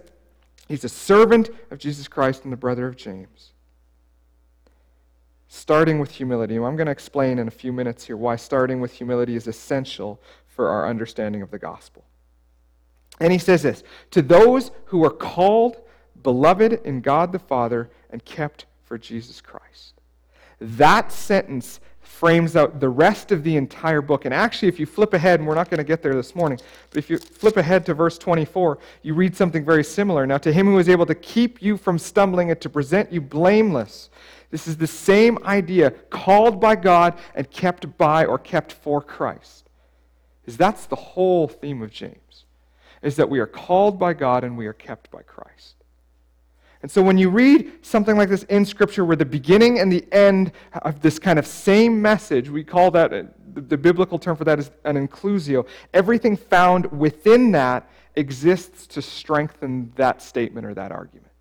he's 0.69 0.85
a 0.85 0.89
servant 0.89 1.51
of 1.71 1.79
Jesus 1.79 2.07
Christ 2.07 2.45
and 2.45 2.53
the 2.53 2.57
brother 2.57 2.87
of 2.87 2.97
James. 2.97 3.53
Starting 5.49 5.99
with 5.99 6.11
humility. 6.13 6.57
I'm 6.57 6.77
going 6.77 6.87
to 6.87 6.93
explain 6.93 7.39
in 7.39 7.49
a 7.49 7.51
few 7.51 7.73
minutes 7.73 8.05
here 8.05 8.17
why 8.17 8.37
starting 8.37 8.81
with 8.81 8.93
humility 8.93 9.35
is 9.35 9.49
essential 9.49 10.21
for 10.47 10.69
our 10.69 10.87
understanding 10.87 11.43
of 11.43 11.51
the 11.51 11.59
gospel. 11.59 12.05
And 13.21 13.33
he 13.33 13.39
says 13.39 13.63
this 13.63 13.83
To 14.13 14.23
those 14.23 14.71
who 14.87 15.05
are 15.05 15.11
called, 15.11 15.77
beloved 16.23 16.81
in 16.85 17.01
God 17.01 17.33
the 17.33 17.39
Father, 17.39 17.91
and 18.11 18.25
kept 18.25 18.67
for 18.85 18.99
Jesus 18.99 19.41
Christ. 19.41 19.95
That 20.61 21.13
sentence 21.13 21.81
frames 22.01 22.57
out 22.57 22.81
the 22.81 22.89
rest 22.89 23.31
of 23.31 23.45
the 23.45 23.57
entire 23.57 24.01
book. 24.01 24.25
And 24.25 24.35
actually, 24.35 24.69
if 24.69 24.81
you 24.81 24.87
flip 24.87 25.15
ahead, 25.15 25.39
and 25.39 25.49
we're 25.49 25.55
not 25.55 25.71
going 25.71 25.79
to 25.79 25.85
get 25.85 26.03
there 26.03 26.15
this 26.15 26.35
morning, 26.35 26.59
but 26.91 26.99
if 26.99 27.09
you 27.09 27.19
flip 27.19 27.57
ahead 27.57 27.87
to 27.87 27.95
verse 27.95 28.19
24, 28.19 28.79
you 29.03 29.15
read 29.15 29.37
something 29.37 29.65
very 29.65 29.85
similar. 29.85 30.27
Now, 30.27 30.39
to 30.39 30.53
him 30.53 30.67
who 30.67 30.79
is 30.79 30.89
able 30.89 31.07
to 31.07 31.15
keep 31.15 31.63
you 31.63 31.77
from 31.77 31.97
stumbling 31.97 32.51
and 32.51 32.61
to 32.61 32.69
present 32.69 33.13
you 33.13 33.21
blameless. 33.21 34.11
This 34.51 34.67
is 34.67 34.77
the 34.79 34.87
same 34.87 35.39
idea, 35.45 35.91
called 35.91 36.61
by 36.61 36.75
God 36.75 37.19
and 37.35 37.49
kept 37.51 37.97
by 37.99 38.25
or 38.25 38.39
kept 38.39 38.73
for 38.73 39.01
Christ. 39.01 39.69
Is 40.47 40.57
that's 40.57 40.87
the 40.87 40.97
whole 40.97 41.47
theme 41.47 41.83
of 41.83 41.91
James 41.91 42.47
is 43.03 43.17
that 43.17 43.29
we 43.29 43.39
are 43.39 43.47
called 43.47 43.99
by 43.99 44.13
God 44.13 44.45
and 44.45 44.57
we 44.57 44.67
are 44.67 44.73
kept 44.73 45.11
by 45.11 45.23
Christ. 45.23 45.77
And 46.83 46.91
so 46.91 47.03
when 47.03 47.19
you 47.19 47.29
read 47.29 47.85
something 47.85 48.17
like 48.17 48.29
this 48.29 48.45
in 48.45 48.65
Scripture, 48.65 49.05
where 49.05 49.17
the 49.17 49.25
beginning 49.25 49.81
and 49.81 49.91
the 49.91 50.07
end 50.13 50.53
of 50.83 51.01
this 51.01 51.19
kind 51.19 51.39
of 51.39 51.47
same 51.47 52.01
message, 52.01 52.49
we 52.49 52.63
call 52.63 52.91
that, 52.93 53.13
uh, 53.13 53.25
the 53.55 53.77
biblical 53.77 54.19
term 54.19 54.37
for 54.37 54.45
that 54.45 54.61
is 54.61 54.71
an 54.85 54.95
inclusio, 54.95 55.67
everything 55.93 56.37
found 56.37 56.87
within 56.93 57.51
that 57.53 57.89
exists 58.15 58.87
to 58.87 59.03
strengthen 59.03 59.93
that 59.97 60.23
statement 60.23 60.67
or 60.67 60.75
that 60.75 60.93
argument. 60.93 61.33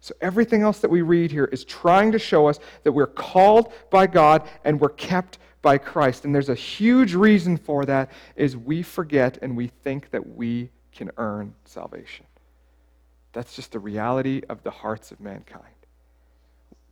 So 0.00 0.14
everything 0.20 0.62
else 0.62 0.80
that 0.80 0.90
we 0.90 1.02
read 1.02 1.30
here 1.30 1.44
is 1.44 1.64
trying 1.64 2.10
to 2.12 2.18
show 2.18 2.46
us 2.48 2.58
that 2.82 2.92
we're 2.92 3.06
called 3.06 3.72
by 3.90 4.06
God 4.06 4.48
and 4.64 4.80
we're 4.80 4.88
kept 4.88 5.38
by 5.60 5.78
Christ. 5.78 6.24
And 6.24 6.34
there's 6.34 6.48
a 6.48 6.56
huge 6.56 7.14
reason 7.14 7.56
for 7.56 7.84
that 7.84 8.10
is 8.34 8.56
we 8.56 8.82
forget 8.82 9.38
and 9.42 9.56
we 9.56 9.68
think 9.68 10.10
that 10.10 10.34
we 10.34 10.70
can 10.94 11.10
earn 11.16 11.54
salvation. 11.64 12.26
That's 13.32 13.56
just 13.56 13.72
the 13.72 13.78
reality 13.78 14.42
of 14.48 14.62
the 14.62 14.70
hearts 14.70 15.10
of 15.10 15.20
mankind. 15.20 15.64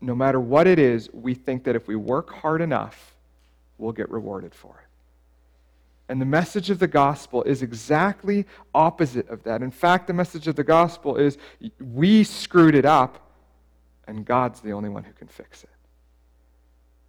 no 0.01 0.15
matter 0.15 0.41
what 0.41 0.67
it 0.67 0.79
is, 0.79 1.11
we 1.13 1.35
think 1.35 1.65
that 1.65 1.77
if 1.77 1.87
we 1.87 1.95
work 1.95 2.31
hard 2.31 2.63
enough, 2.63 3.15
we'll 3.77 3.93
get 3.93 4.11
rewarded 4.11 4.55
for 4.55 4.81
it. 4.83 4.87
And 6.11 6.21
the 6.21 6.27
message 6.27 6.71
of 6.71 6.79
the 6.79 6.89
gospel 6.89 7.43
is 7.45 7.63
exactly 7.63 8.47
opposite 8.75 9.29
of 9.29 9.43
that. 9.45 9.63
In 9.63 9.71
fact, 9.71 10.07
the 10.07 10.13
message 10.13 10.49
of 10.49 10.57
the 10.57 10.65
gospel 10.65 11.17
is 11.17 11.39
we 11.79 12.25
screwed 12.25 12.75
it 12.75 12.85
up, 12.85 13.31
and 14.09 14.25
God's 14.25 14.61
the 14.61 14.73
only 14.73 14.89
one 14.89 15.05
who 15.05 15.13
can 15.13 15.29
fix 15.29 15.63
it. 15.63 15.71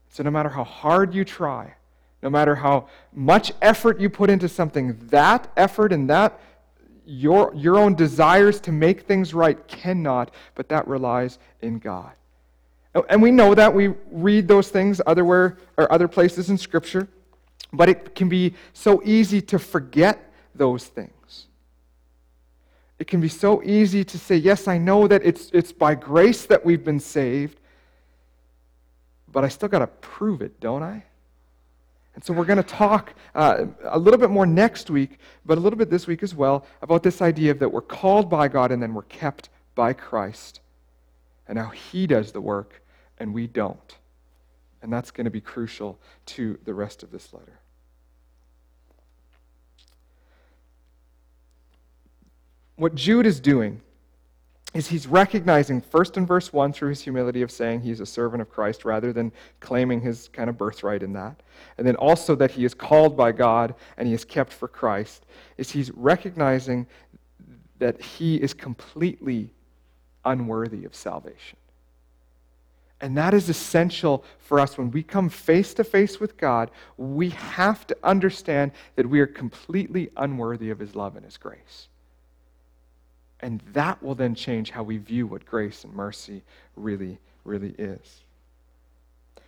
So 0.10 0.22
no 0.22 0.30
matter 0.30 0.50
how 0.50 0.66
hard 0.66 1.16
you 1.16 1.24
try, 1.24 1.74
no 2.22 2.30
matter 2.30 2.54
how 2.56 2.90
much 3.14 3.54
effort 3.62 4.00
you 4.00 4.10
put 4.10 4.30
into 4.30 4.48
something, 4.48 5.00
that 5.08 5.52
effort 5.58 5.92
and 5.94 6.10
that 6.10 6.40
your, 7.06 7.54
your 7.56 7.78
own 7.78 7.96
desires 7.96 8.60
to 8.62 8.72
make 8.72 9.02
things 9.02 9.34
right 9.34 9.68
cannot, 9.68 10.32
but 10.56 10.70
that 10.70 10.88
relies 10.88 11.40
in 11.62 11.80
God. 11.80 12.12
And 13.10 13.22
we 13.22 13.32
know 13.32 13.56
that. 13.56 13.74
We 13.74 13.94
read 14.12 14.48
those 14.48 14.70
things 14.70 15.02
otherwhere 15.06 15.58
or 15.78 15.92
other 15.92 16.08
places 16.08 16.50
in 16.50 16.58
Scripture. 16.58 17.08
But 17.74 17.88
it 17.88 18.16
can 18.16 18.28
be 18.28 18.56
so 18.74 19.02
easy 19.06 19.42
to 19.44 19.60
forget 19.60 20.32
those 20.54 20.86
things. 20.86 21.48
It 23.00 23.08
can 23.08 23.22
be 23.22 23.30
so 23.30 23.64
easy 23.64 24.04
to 24.04 24.20
say, 24.20 24.36
Yes, 24.36 24.68
I 24.68 24.78
know 24.78 25.08
that 25.08 25.22
it's, 25.24 25.50
it's 25.52 25.72
by 25.72 25.96
grace 25.96 26.46
that 26.46 26.66
we've 26.66 26.84
been 26.84 27.00
saved, 27.00 27.60
but 29.32 29.44
I 29.46 29.48
still 29.48 29.70
got 29.70 29.80
to 29.80 29.88
prove 29.88 30.42
it, 30.42 30.60
don't 30.60 30.84
I? 30.84 31.06
And 32.22 32.26
so 32.28 32.34
we're 32.36 32.46
going 32.46 32.58
to 32.58 32.64
talk 32.64 33.16
uh, 33.34 33.66
a 33.86 33.98
little 33.98 34.20
bit 34.20 34.30
more 34.30 34.46
next 34.46 34.92
week, 34.92 35.18
but 35.44 35.58
a 35.58 35.62
little 35.62 35.80
bit 35.80 35.90
this 35.90 36.06
week 36.06 36.22
as 36.22 36.36
well, 36.36 36.68
about 36.84 37.02
this 37.02 37.20
idea 37.20 37.52
that 37.56 37.68
we're 37.68 37.82
called 37.82 38.30
by 38.30 38.48
God 38.48 38.72
and 38.72 38.80
then 38.80 38.94
we're 38.94 39.02
kept 39.02 39.50
by 39.74 39.94
Christ. 39.94 40.60
And 41.48 41.58
how 41.58 41.70
He 41.70 42.06
does 42.06 42.32
the 42.32 42.40
work 42.40 42.84
and 43.18 43.34
we 43.34 43.48
don't. 43.48 43.98
And 44.84 44.94
that's 44.94 45.10
going 45.10 45.26
to 45.26 45.32
be 45.32 45.42
crucial 45.42 46.00
to 46.28 46.60
the 46.64 46.76
rest 46.76 47.02
of 47.02 47.10
this 47.10 47.34
letter. 47.34 47.60
What 52.76 52.94
Jude 52.94 53.26
is 53.26 53.40
doing 53.40 53.82
is 54.74 54.88
he's 54.88 55.06
recognizing, 55.06 55.82
first 55.82 56.16
in 56.16 56.26
verse 56.26 56.54
1, 56.54 56.72
through 56.72 56.90
his 56.90 57.02
humility 57.02 57.42
of 57.42 57.52
saying 57.52 57.82
he's 57.82 58.00
a 58.00 58.06
servant 58.06 58.42
of 58.42 58.50
Christ 58.50 58.86
rather 58.86 59.12
than 59.12 59.32
claiming 59.60 60.00
his 60.00 60.30
kind 60.30 60.50
of 60.50 60.58
birthright 60.58 61.04
in 61.04 61.14
that. 61.14 61.42
And 61.78 61.86
then 61.86 61.96
also 61.98 62.36
that 62.36 62.52
he 62.52 62.64
is 62.64 62.74
called 62.74 63.18
by 63.18 63.34
God 63.34 63.76
and 63.98 64.08
he 64.08 64.14
is 64.14 64.24
kept 64.24 64.54
for 64.54 64.70
Christ, 64.70 65.26
is 65.58 65.70
he's 65.70 65.92
recognizing 65.92 66.88
that 67.80 68.02
he 68.02 68.36
is 68.36 68.54
completely 68.54 69.52
unworthy 70.24 70.86
of 70.86 70.96
salvation. 70.96 71.58
And 73.02 73.18
that 73.18 73.34
is 73.34 73.50
essential 73.50 74.24
for 74.38 74.60
us 74.60 74.78
when 74.78 74.92
we 74.92 75.02
come 75.02 75.28
face 75.28 75.74
to 75.74 75.84
face 75.84 76.20
with 76.20 76.38
God. 76.38 76.70
We 76.98 77.32
have 77.32 77.88
to 77.88 77.98
understand 78.04 78.72
that 78.96 79.10
we 79.10 79.20
are 79.20 79.28
completely 79.28 80.12
unworthy 80.16 80.70
of 80.70 80.78
His 80.78 80.96
love 80.96 81.16
and 81.16 81.26
His 81.26 81.38
grace. 81.38 81.88
And 83.42 83.62
that 83.74 84.02
will 84.04 84.16
then 84.16 84.36
change 84.36 84.72
how 84.72 84.84
we 84.84 84.98
view 84.98 85.28
what 85.28 85.46
grace 85.46 85.84
and 85.84 85.94
mercy 85.94 86.44
really, 86.76 87.20
really 87.44 87.74
is. 87.78 88.22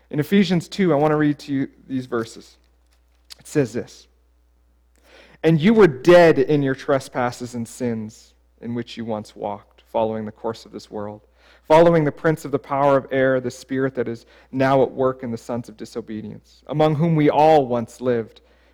In 0.09 0.19
Ephesians 0.19 0.67
2, 0.67 0.91
I 0.93 0.95
want 0.95 1.11
to 1.11 1.17
read 1.17 1.39
to 1.39 1.53
you 1.53 1.69
these 1.87 2.05
verses. 2.05 2.57
It 3.39 3.47
says 3.47 3.73
this 3.73 4.07
And 5.43 5.59
you 5.61 5.73
were 5.73 5.87
dead 5.87 6.39
in 6.39 6.63
your 6.63 6.75
trespasses 6.75 7.55
and 7.55 7.67
sins 7.67 8.33
in 8.61 8.73
which 8.73 8.97
you 8.97 9.05
once 9.05 9.35
walked, 9.35 9.83
following 9.85 10.25
the 10.25 10.31
course 10.31 10.65
of 10.65 10.71
this 10.71 10.89
world 10.89 11.21
following 11.63 12.03
the 12.03 12.11
prince 12.11 12.45
of 12.45 12.51
the 12.51 12.59
power 12.59 12.97
of 12.97 13.07
air, 13.11 13.39
the 13.39 13.51
spirit 13.51 13.95
that 13.95 14.07
is 14.07 14.25
now 14.51 14.83
at 14.83 14.91
work 14.91 15.23
in 15.23 15.31
the 15.31 15.37
sons 15.37 15.69
of 15.69 15.77
disobedience, 15.77 16.61
among 16.67 16.95
whom 16.95 17.15
we 17.15 17.29
all 17.29 17.65
once 17.65 18.01
lived 18.01 18.41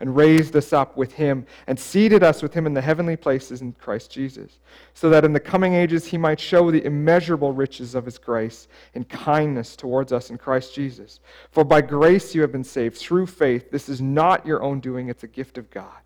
and 0.00 0.16
raised 0.16 0.54
us 0.56 0.72
up 0.72 0.96
with 0.96 1.12
him 1.12 1.46
and 1.66 1.78
seated 1.78 2.22
us 2.22 2.42
with 2.42 2.52
him 2.52 2.66
in 2.66 2.74
the 2.74 2.80
heavenly 2.80 3.16
places 3.16 3.62
in 3.62 3.72
Christ 3.72 4.10
Jesus, 4.10 4.58
so 4.94 5.08
that 5.10 5.24
in 5.24 5.32
the 5.32 5.40
coming 5.40 5.74
ages 5.74 6.06
he 6.06 6.18
might 6.18 6.40
show 6.40 6.70
the 6.70 6.84
immeasurable 6.84 7.52
riches 7.52 7.94
of 7.94 8.04
his 8.04 8.18
grace 8.18 8.68
and 8.94 9.08
kindness 9.08 9.76
towards 9.76 10.12
us 10.12 10.30
in 10.30 10.38
Christ 10.38 10.74
Jesus. 10.74 11.20
For 11.50 11.64
by 11.64 11.80
grace 11.80 12.34
you 12.34 12.42
have 12.42 12.52
been 12.52 12.64
saved 12.64 12.96
through 12.96 13.26
faith. 13.26 13.70
This 13.70 13.88
is 13.88 14.00
not 14.00 14.46
your 14.46 14.62
own 14.62 14.80
doing, 14.80 15.08
it's 15.08 15.24
a 15.24 15.28
gift 15.28 15.58
of 15.58 15.70
God, 15.70 16.00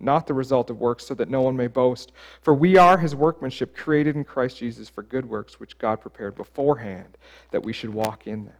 not 0.00 0.26
the 0.26 0.34
result 0.34 0.70
of 0.70 0.80
works, 0.80 1.06
so 1.06 1.14
that 1.14 1.30
no 1.30 1.42
one 1.42 1.56
may 1.56 1.66
boast. 1.66 2.12
For 2.40 2.54
we 2.54 2.76
are 2.76 2.98
his 2.98 3.14
workmanship, 3.14 3.76
created 3.76 4.16
in 4.16 4.24
Christ 4.24 4.58
Jesus 4.58 4.88
for 4.88 5.02
good 5.02 5.28
works, 5.28 5.58
which 5.58 5.78
God 5.78 6.00
prepared 6.00 6.34
beforehand 6.34 7.18
that 7.50 7.62
we 7.62 7.72
should 7.72 7.90
walk 7.92 8.26
in 8.26 8.44
them. 8.44 8.54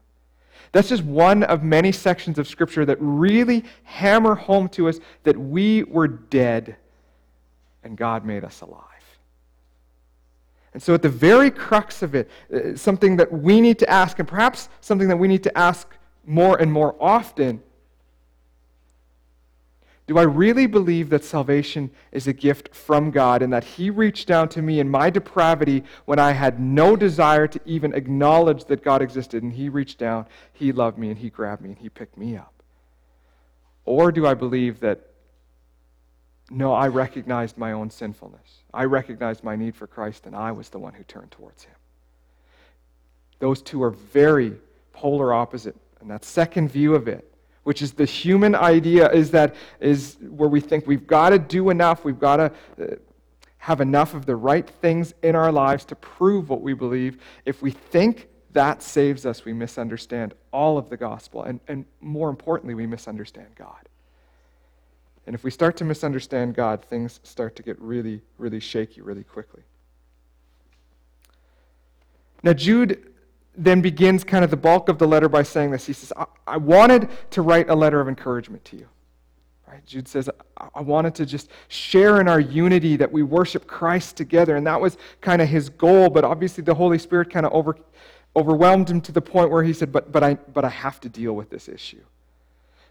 That's 0.72 0.88
just 0.88 1.04
one 1.04 1.42
of 1.44 1.62
many 1.62 1.92
sections 1.92 2.38
of 2.38 2.48
Scripture 2.48 2.84
that 2.84 2.98
really 3.00 3.64
hammer 3.84 4.34
home 4.34 4.68
to 4.70 4.88
us 4.88 5.00
that 5.22 5.36
we 5.36 5.84
were 5.84 6.08
dead 6.08 6.76
and 7.84 7.96
God 7.96 8.24
made 8.24 8.44
us 8.44 8.60
alive. 8.62 8.80
And 10.72 10.82
so, 10.82 10.92
at 10.92 11.02
the 11.02 11.08
very 11.08 11.50
crux 11.50 12.02
of 12.02 12.16
it, 12.16 12.28
uh, 12.52 12.74
something 12.74 13.16
that 13.18 13.32
we 13.32 13.60
need 13.60 13.78
to 13.78 13.88
ask, 13.88 14.18
and 14.18 14.26
perhaps 14.26 14.68
something 14.80 15.06
that 15.06 15.16
we 15.16 15.28
need 15.28 15.44
to 15.44 15.56
ask 15.56 15.88
more 16.26 16.60
and 16.60 16.72
more 16.72 16.96
often 16.98 17.62
do 20.06 20.18
I 20.18 20.22
really 20.22 20.66
believe 20.66 21.08
that 21.10 21.24
salvation 21.24 21.90
is 22.12 22.26
a 22.26 22.32
gift 22.32 22.74
from 22.74 23.10
God 23.10 23.40
and 23.40 23.52
that 23.52 23.64
He 23.64 23.88
reached 23.88 24.28
down 24.28 24.50
to 24.50 24.60
me 24.60 24.78
in 24.78 24.88
my 24.88 25.08
depravity 25.08 25.82
when 26.04 26.18
I 26.18 26.32
had 26.32 26.60
no 26.60 26.94
desire 26.94 27.46
to 27.46 27.60
even 27.64 27.94
acknowledge 27.94 28.66
that 28.66 28.84
God 28.84 29.00
existed? 29.00 29.42
And 29.42 29.52
He 29.52 29.70
reached 29.70 29.98
down, 29.98 30.26
He 30.52 30.72
loved 30.72 30.98
me, 30.98 31.08
and 31.08 31.18
He 31.18 31.30
grabbed 31.30 31.62
me, 31.62 31.70
and 31.70 31.78
He 31.78 31.88
picked 31.88 32.18
me 32.18 32.36
up? 32.36 32.52
Or 33.86 34.12
do 34.12 34.26
I 34.26 34.34
believe 34.34 34.80
that, 34.80 35.00
no, 36.50 36.74
I 36.74 36.88
recognized 36.88 37.56
my 37.56 37.72
own 37.72 37.88
sinfulness? 37.88 38.62
I 38.74 38.84
recognized 38.84 39.42
my 39.42 39.56
need 39.56 39.74
for 39.74 39.86
Christ, 39.86 40.26
and 40.26 40.36
I 40.36 40.52
was 40.52 40.68
the 40.68 40.78
one 40.78 40.92
who 40.92 41.04
turned 41.04 41.30
towards 41.30 41.64
Him. 41.64 41.76
Those 43.38 43.62
two 43.62 43.82
are 43.82 43.90
very 43.90 44.52
polar 44.92 45.32
opposite. 45.32 45.76
And 46.00 46.10
that 46.10 46.26
second 46.26 46.68
view 46.68 46.94
of 46.94 47.08
it 47.08 47.33
which 47.64 47.82
is 47.82 47.92
the 47.92 48.04
human 48.04 48.54
idea 48.54 49.10
is 49.10 49.30
that 49.32 49.54
is 49.80 50.16
where 50.20 50.48
we 50.48 50.60
think 50.60 50.86
we've 50.86 51.06
got 51.06 51.30
to 51.30 51.38
do 51.38 51.70
enough 51.70 52.04
we've 52.04 52.20
got 52.20 52.36
to 52.36 52.52
uh, 52.80 52.94
have 53.64 53.80
enough 53.80 54.12
of 54.12 54.26
the 54.26 54.36
right 54.36 54.68
things 54.68 55.14
in 55.22 55.34
our 55.34 55.50
lives 55.50 55.86
to 55.86 55.96
prove 55.96 56.50
what 56.50 56.60
we 56.60 56.74
believe. 56.74 57.18
If 57.46 57.62
we 57.62 57.70
think 57.70 58.28
that 58.52 58.82
saves 58.82 59.24
us 59.24 59.46
we 59.46 59.54
misunderstand 59.54 60.34
all 60.52 60.76
of 60.76 60.90
the 60.90 60.98
gospel 60.98 61.44
and, 61.44 61.60
and 61.66 61.86
more 62.02 62.28
importantly 62.28 62.74
we 62.74 62.86
misunderstand 62.86 63.48
god. 63.56 63.88
And 65.26 65.34
if 65.34 65.42
we 65.42 65.50
start 65.50 65.78
to 65.78 65.84
misunderstand 65.84 66.54
god 66.54 66.84
things 66.84 67.20
start 67.22 67.56
to 67.56 67.62
get 67.62 67.80
really 67.80 68.20
really 68.36 68.60
shaky 68.60 69.00
really 69.00 69.24
quickly. 69.24 69.62
Now 72.42 72.52
jude 72.52 73.13
then 73.56 73.80
begins 73.80 74.24
kind 74.24 74.44
of 74.44 74.50
the 74.50 74.56
bulk 74.56 74.88
of 74.88 74.98
the 74.98 75.06
letter 75.06 75.28
by 75.28 75.42
saying 75.42 75.70
this. 75.70 75.86
He 75.86 75.92
says, 75.92 76.12
I, 76.16 76.26
I 76.46 76.56
wanted 76.56 77.08
to 77.30 77.42
write 77.42 77.70
a 77.70 77.74
letter 77.74 78.00
of 78.00 78.08
encouragement 78.08 78.64
to 78.66 78.76
you. 78.76 78.88
Right? 79.68 79.84
Jude 79.86 80.08
says, 80.08 80.28
I, 80.58 80.68
I 80.74 80.80
wanted 80.80 81.14
to 81.16 81.26
just 81.26 81.50
share 81.68 82.20
in 82.20 82.28
our 82.28 82.40
unity 82.40 82.96
that 82.96 83.10
we 83.10 83.22
worship 83.22 83.66
Christ 83.66 84.16
together. 84.16 84.56
And 84.56 84.66
that 84.66 84.80
was 84.80 84.96
kind 85.20 85.40
of 85.40 85.48
his 85.48 85.68
goal, 85.68 86.10
but 86.10 86.24
obviously 86.24 86.64
the 86.64 86.74
Holy 86.74 86.98
Spirit 86.98 87.30
kind 87.30 87.46
of 87.46 87.52
over, 87.52 87.76
overwhelmed 88.36 88.90
him 88.90 89.00
to 89.02 89.12
the 89.12 89.22
point 89.22 89.50
where 89.50 89.62
he 89.62 89.72
said, 89.72 89.92
but, 89.92 90.10
but, 90.10 90.22
I, 90.22 90.34
but 90.34 90.64
I 90.64 90.68
have 90.68 91.00
to 91.00 91.08
deal 91.08 91.34
with 91.34 91.50
this 91.50 91.68
issue. 91.68 92.02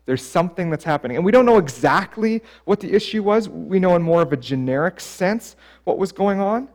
There's 0.05 0.25
something 0.25 0.69
that's 0.69 0.83
happening. 0.83 1.15
And 1.15 1.25
we 1.25 1.31
don't 1.31 1.45
know 1.45 1.57
exactly 1.57 2.41
what 2.65 2.81
the 2.81 2.93
issue 2.93 3.23
was. 3.23 3.47
We 3.47 3.79
know 3.79 3.95
in 3.95 4.01
more 4.01 4.21
of 4.21 4.33
a 4.33 4.37
generic 4.37 4.99
sense 4.99 5.55
what 5.85 5.97
was 5.97 6.11
going 6.11 6.41
on. 6.41 6.67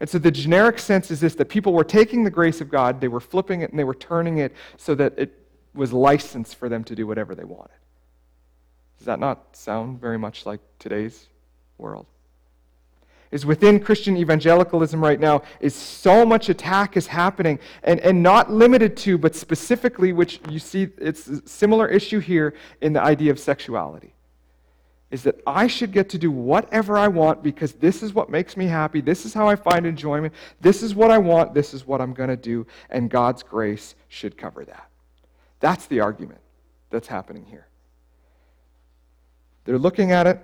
And 0.00 0.08
so 0.08 0.18
the 0.18 0.30
generic 0.30 0.78
sense 0.78 1.10
is 1.10 1.20
this 1.20 1.34
that 1.36 1.48
people 1.48 1.72
were 1.72 1.84
taking 1.84 2.24
the 2.24 2.30
grace 2.30 2.60
of 2.60 2.68
God, 2.68 3.00
they 3.00 3.08
were 3.08 3.20
flipping 3.20 3.62
it, 3.62 3.70
and 3.70 3.78
they 3.78 3.84
were 3.84 3.94
turning 3.94 4.38
it 4.38 4.52
so 4.76 4.94
that 4.94 5.14
it 5.18 5.38
was 5.74 5.92
licensed 5.92 6.56
for 6.56 6.68
them 6.68 6.84
to 6.84 6.94
do 6.94 7.06
whatever 7.06 7.34
they 7.34 7.44
wanted. 7.44 7.76
Does 8.98 9.06
that 9.06 9.20
not 9.20 9.56
sound 9.56 10.00
very 10.00 10.18
much 10.18 10.46
like 10.46 10.60
today's 10.78 11.26
world? 11.78 12.06
Is 13.30 13.44
within 13.44 13.80
Christian 13.80 14.16
evangelicalism 14.16 15.02
right 15.02 15.18
now 15.18 15.42
is 15.58 15.74
so 15.74 16.24
much 16.24 16.48
attack 16.48 16.96
is 16.96 17.08
happening, 17.08 17.58
and, 17.82 17.98
and 18.00 18.22
not 18.22 18.52
limited 18.52 18.96
to, 18.98 19.18
but 19.18 19.34
specifically, 19.34 20.12
which 20.12 20.40
you 20.48 20.60
see, 20.60 20.88
it's 20.98 21.26
a 21.26 21.46
similar 21.48 21.88
issue 21.88 22.20
here 22.20 22.54
in 22.80 22.92
the 22.92 23.02
idea 23.02 23.32
of 23.32 23.40
sexuality 23.40 24.13
is 25.14 25.22
that 25.22 25.40
I 25.46 25.68
should 25.68 25.92
get 25.92 26.08
to 26.08 26.18
do 26.18 26.32
whatever 26.32 26.98
I 26.98 27.06
want 27.06 27.40
because 27.40 27.72
this 27.74 28.02
is 28.02 28.14
what 28.14 28.30
makes 28.30 28.56
me 28.56 28.66
happy. 28.66 29.00
This 29.00 29.24
is 29.24 29.32
how 29.32 29.46
I 29.46 29.54
find 29.54 29.86
enjoyment. 29.86 30.34
This 30.60 30.82
is 30.82 30.92
what 30.92 31.12
I 31.12 31.18
want. 31.18 31.54
This 31.54 31.72
is 31.72 31.86
what 31.86 32.00
I'm 32.00 32.12
going 32.12 32.30
to 32.30 32.36
do. 32.36 32.66
And 32.90 33.08
God's 33.08 33.44
grace 33.44 33.94
should 34.08 34.36
cover 34.36 34.64
that. 34.64 34.88
That's 35.60 35.86
the 35.86 36.00
argument 36.00 36.40
that's 36.90 37.06
happening 37.06 37.44
here. 37.44 37.68
They're 39.66 39.78
looking 39.78 40.10
at 40.10 40.26
it 40.26 40.40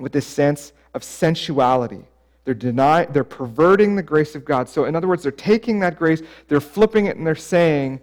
with 0.00 0.10
this 0.10 0.26
sense 0.26 0.72
of 0.92 1.04
sensuality. 1.04 2.02
They're, 2.44 2.52
deny, 2.52 3.04
they're 3.04 3.22
perverting 3.22 3.94
the 3.94 4.02
grace 4.02 4.34
of 4.34 4.44
God. 4.44 4.68
So, 4.68 4.86
in 4.86 4.96
other 4.96 5.06
words, 5.06 5.22
they're 5.22 5.30
taking 5.30 5.78
that 5.78 5.96
grace, 5.96 6.20
they're 6.48 6.60
flipping 6.60 7.06
it, 7.06 7.16
and 7.16 7.24
they're 7.24 7.36
saying, 7.36 8.00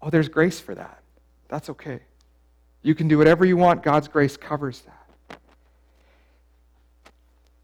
oh, 0.00 0.08
there's 0.08 0.30
grace 0.30 0.60
for 0.60 0.74
that. 0.74 1.02
That's 1.48 1.68
okay. 1.68 2.00
You 2.80 2.94
can 2.94 3.06
do 3.06 3.18
whatever 3.18 3.44
you 3.44 3.58
want, 3.58 3.82
God's 3.82 4.08
grace 4.08 4.38
covers 4.38 4.80
that. 4.80 4.99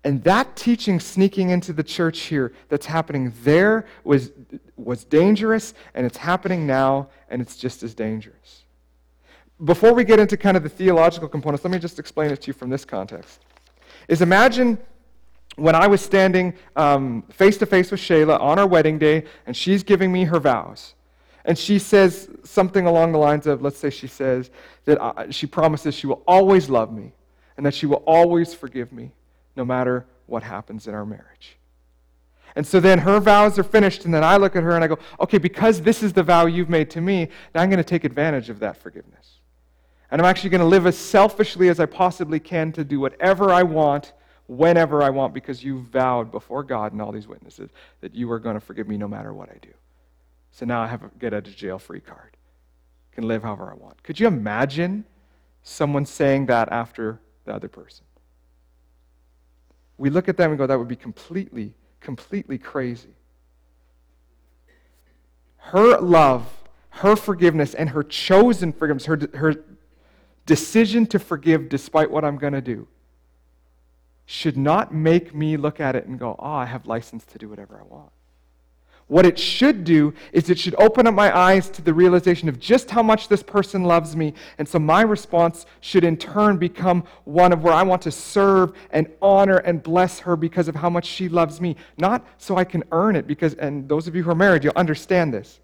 And 0.07 0.23
that 0.23 0.55
teaching 0.55 1.01
sneaking 1.01 1.51
into 1.51 1.73
the 1.73 1.83
church 1.83 2.21
here 2.21 2.53
that's 2.69 2.87
happening 2.87 3.33
there 3.43 3.87
was, 4.05 4.31
was 4.77 5.03
dangerous, 5.03 5.75
and 5.95 6.07
it's 6.07 6.17
happening 6.17 6.65
now, 6.65 7.09
and 7.29 7.43
it's 7.43 7.57
just 7.57 7.83
as 7.83 7.93
dangerous. 7.93 8.63
Before 9.65 9.93
we 9.93 10.05
get 10.05 10.21
into 10.21 10.37
kind 10.37 10.57
of 10.57 10.63
the 10.63 10.69
theological 10.69 11.29
components, 11.29 11.65
let 11.65 11.73
me 11.73 11.81
just 11.81 11.99
explain 11.99 12.31
it 12.31 12.41
to 12.43 12.47
you 12.47 12.53
from 12.53 12.71
this 12.71 12.85
context. 12.85 13.41
Is 14.07 14.23
imagine 14.23 14.79
when 15.57 15.75
I 15.75 15.89
was 15.89 16.03
standing 16.03 16.53
face 17.31 17.57
to 17.57 17.67
face 17.67 17.91
with 17.91 17.99
Shayla 17.99 18.41
on 18.41 18.61
our 18.61 18.67
wedding 18.69 19.01
day, 19.01 19.25
and 19.45 19.57
she's 19.57 19.83
giving 19.83 20.13
me 20.13 20.23
her 20.23 20.39
vows. 20.39 20.95
And 21.45 21.59
she 21.59 21.81
says 21.81 22.31
something 22.45 22.87
along 22.87 23.11
the 23.11 23.19
lines 23.19 23.49
of, 23.49 23.61
let's 23.61 23.79
say 23.79 23.91
she 23.91 24.07
says 24.07 24.51
that 24.85 25.03
I, 25.03 25.31
she 25.31 25.49
promises 25.49 25.97
she 25.97 26.07
will 26.07 26.23
always 26.29 26.71
love 26.71 26.93
me 26.93 27.13
and 27.57 27.67
that 27.67 27.75
she 27.75 27.87
will 27.87 28.05
always 28.07 28.55
forgive 28.55 28.93
me 28.93 29.11
no 29.57 29.65
matter 29.65 30.07
what 30.27 30.43
happens 30.43 30.87
in 30.87 30.95
our 30.95 31.07
marriage. 31.07 31.57
And 32.55 32.67
so 32.67 32.81
then 32.81 32.99
her 33.01 33.21
vows 33.21 33.59
are 33.59 33.65
finished, 33.65 34.07
and 34.07 34.15
then 34.15 34.25
I 34.25 34.39
look 34.39 34.57
at 34.57 34.63
her 34.63 34.73
and 34.73 34.83
I 34.83 34.87
go, 34.87 34.99
okay, 35.21 35.37
because 35.37 35.83
this 35.83 36.03
is 36.03 36.15
the 36.15 36.23
vow 36.23 36.47
you've 36.47 36.71
made 36.71 36.91
to 36.91 37.03
me, 37.03 37.29
now 37.55 37.61
I'm 37.61 37.69
going 37.69 37.77
to 37.79 37.85
take 37.85 38.05
advantage 38.05 38.49
of 38.49 38.61
that 38.61 38.79
forgiveness. 38.79 39.41
And 40.11 40.21
I'm 40.21 40.27
actually 40.27 40.51
going 40.51 40.63
to 40.63 40.67
live 40.67 40.87
as 40.87 40.97
selfishly 40.97 41.69
as 41.69 41.81
I 41.81 41.87
possibly 41.87 42.41
can 42.41 42.73
to 42.73 42.83
do 42.83 42.99
whatever 42.99 43.53
I 43.53 43.63
want, 43.63 44.15
whenever 44.47 45.03
I 45.03 45.11
want, 45.11 45.35
because 45.35 45.63
you 45.63 45.81
vowed 45.81 46.31
before 46.31 46.63
God 46.63 46.93
and 46.93 47.03
all 47.03 47.13
these 47.13 47.29
witnesses 47.29 47.69
that 48.01 48.15
you 48.15 48.31
are 48.33 48.39
going 48.39 48.55
to 48.55 48.61
forgive 48.61 48.89
me 48.89 48.97
no 48.97 49.09
matter 49.09 49.35
what 49.35 49.51
I 49.51 49.59
do. 49.61 49.75
So 50.51 50.65
now 50.65 50.81
I 50.81 50.87
have 50.87 51.03
a 51.03 51.11
get 51.19 51.35
out 51.35 51.47
of 51.47 51.55
jail 51.55 51.79
free 51.79 52.01
card. 52.01 52.39
Can 53.13 53.29
live 53.29 53.43
however 53.43 53.71
I 53.71 53.75
want. 53.75 54.03
Could 54.03 54.19
you 54.19 54.27
imagine 54.27 55.05
someone 55.63 56.07
saying 56.07 56.47
that 56.47 56.73
after 56.73 57.21
the 57.45 57.53
other 57.53 57.69
person? 57.69 58.06
We 59.99 60.11
look 60.11 60.29
at 60.29 60.37
them 60.37 60.51
and 60.51 60.59
go, 60.59 60.67
that 60.67 60.79
would 60.79 60.89
be 60.89 60.97
completely, 60.97 61.75
completely 62.01 62.59
crazy. 62.59 63.15
Her 65.57 65.99
love, 65.99 66.47
her 66.91 67.17
forgiveness, 67.17 67.75
and 67.75 67.91
her 67.91 68.03
chosen 68.03 68.73
forgiveness, 68.73 69.07
her, 69.07 69.19
her 69.35 69.55
decision 70.45 71.07
to 71.07 71.19
forgive 71.19 71.69
despite 71.69 72.11
what 72.11 72.25
I'm 72.25 72.39
going 72.39 72.53
to 72.53 72.61
do, 72.61 72.87
should 74.27 74.57
not 74.57 74.93
make 74.93 75.35
me 75.35 75.57
look 75.57 75.81
at 75.81 75.97
it 75.97 76.07
and 76.07 76.19
go, 76.19 76.37
oh, 76.39 76.53
I 76.53 76.67
have 76.67 76.87
license 76.87 77.25
to 77.27 77.39
do 77.39 77.49
whatever 77.49 77.81
I 77.81 77.85
want. 77.85 78.11
What 79.09 79.25
it 79.25 79.39
should 79.39 79.85
do 79.85 80.15
is 80.33 80.51
it 80.51 80.59
should 80.59 80.75
open 80.79 81.07
up 81.07 81.15
my 81.15 81.37
eyes 81.37 81.71
to 81.71 81.83
the 81.83 81.95
realization 81.95 82.49
of 82.49 82.59
just 82.59 82.91
how 82.91 83.05
much 83.05 83.29
this 83.29 83.43
person 83.43 83.85
loves 83.85 84.17
me. 84.17 84.35
And 84.59 84.69
so 84.69 84.81
my 84.81 85.03
response 85.03 85.65
should 85.81 86.03
in 86.03 86.17
turn 86.17 86.57
become 86.57 87.05
one 87.25 87.53
of 87.53 87.63
where 87.63 87.73
I 87.73 87.85
want 87.85 88.03
to 88.03 88.11
serve 88.11 88.73
and 88.91 89.09
honor 89.23 89.59
and 89.59 89.81
bless 89.81 90.19
her 90.21 90.35
because 90.35 90.67
of 90.67 90.75
how 90.75 90.91
much 90.91 91.07
she 91.07 91.29
loves 91.29 91.61
me. 91.61 91.77
Not 91.99 92.27
so 92.39 92.57
I 92.57 92.65
can 92.65 92.83
earn 92.91 93.15
it, 93.15 93.29
because, 93.29 93.55
and 93.55 93.89
those 93.89 94.09
of 94.09 94.17
you 94.17 94.25
who 94.25 94.31
are 94.31 94.35
married, 94.35 94.65
you'll 94.65 94.73
understand 94.75 95.33
this. 95.33 95.61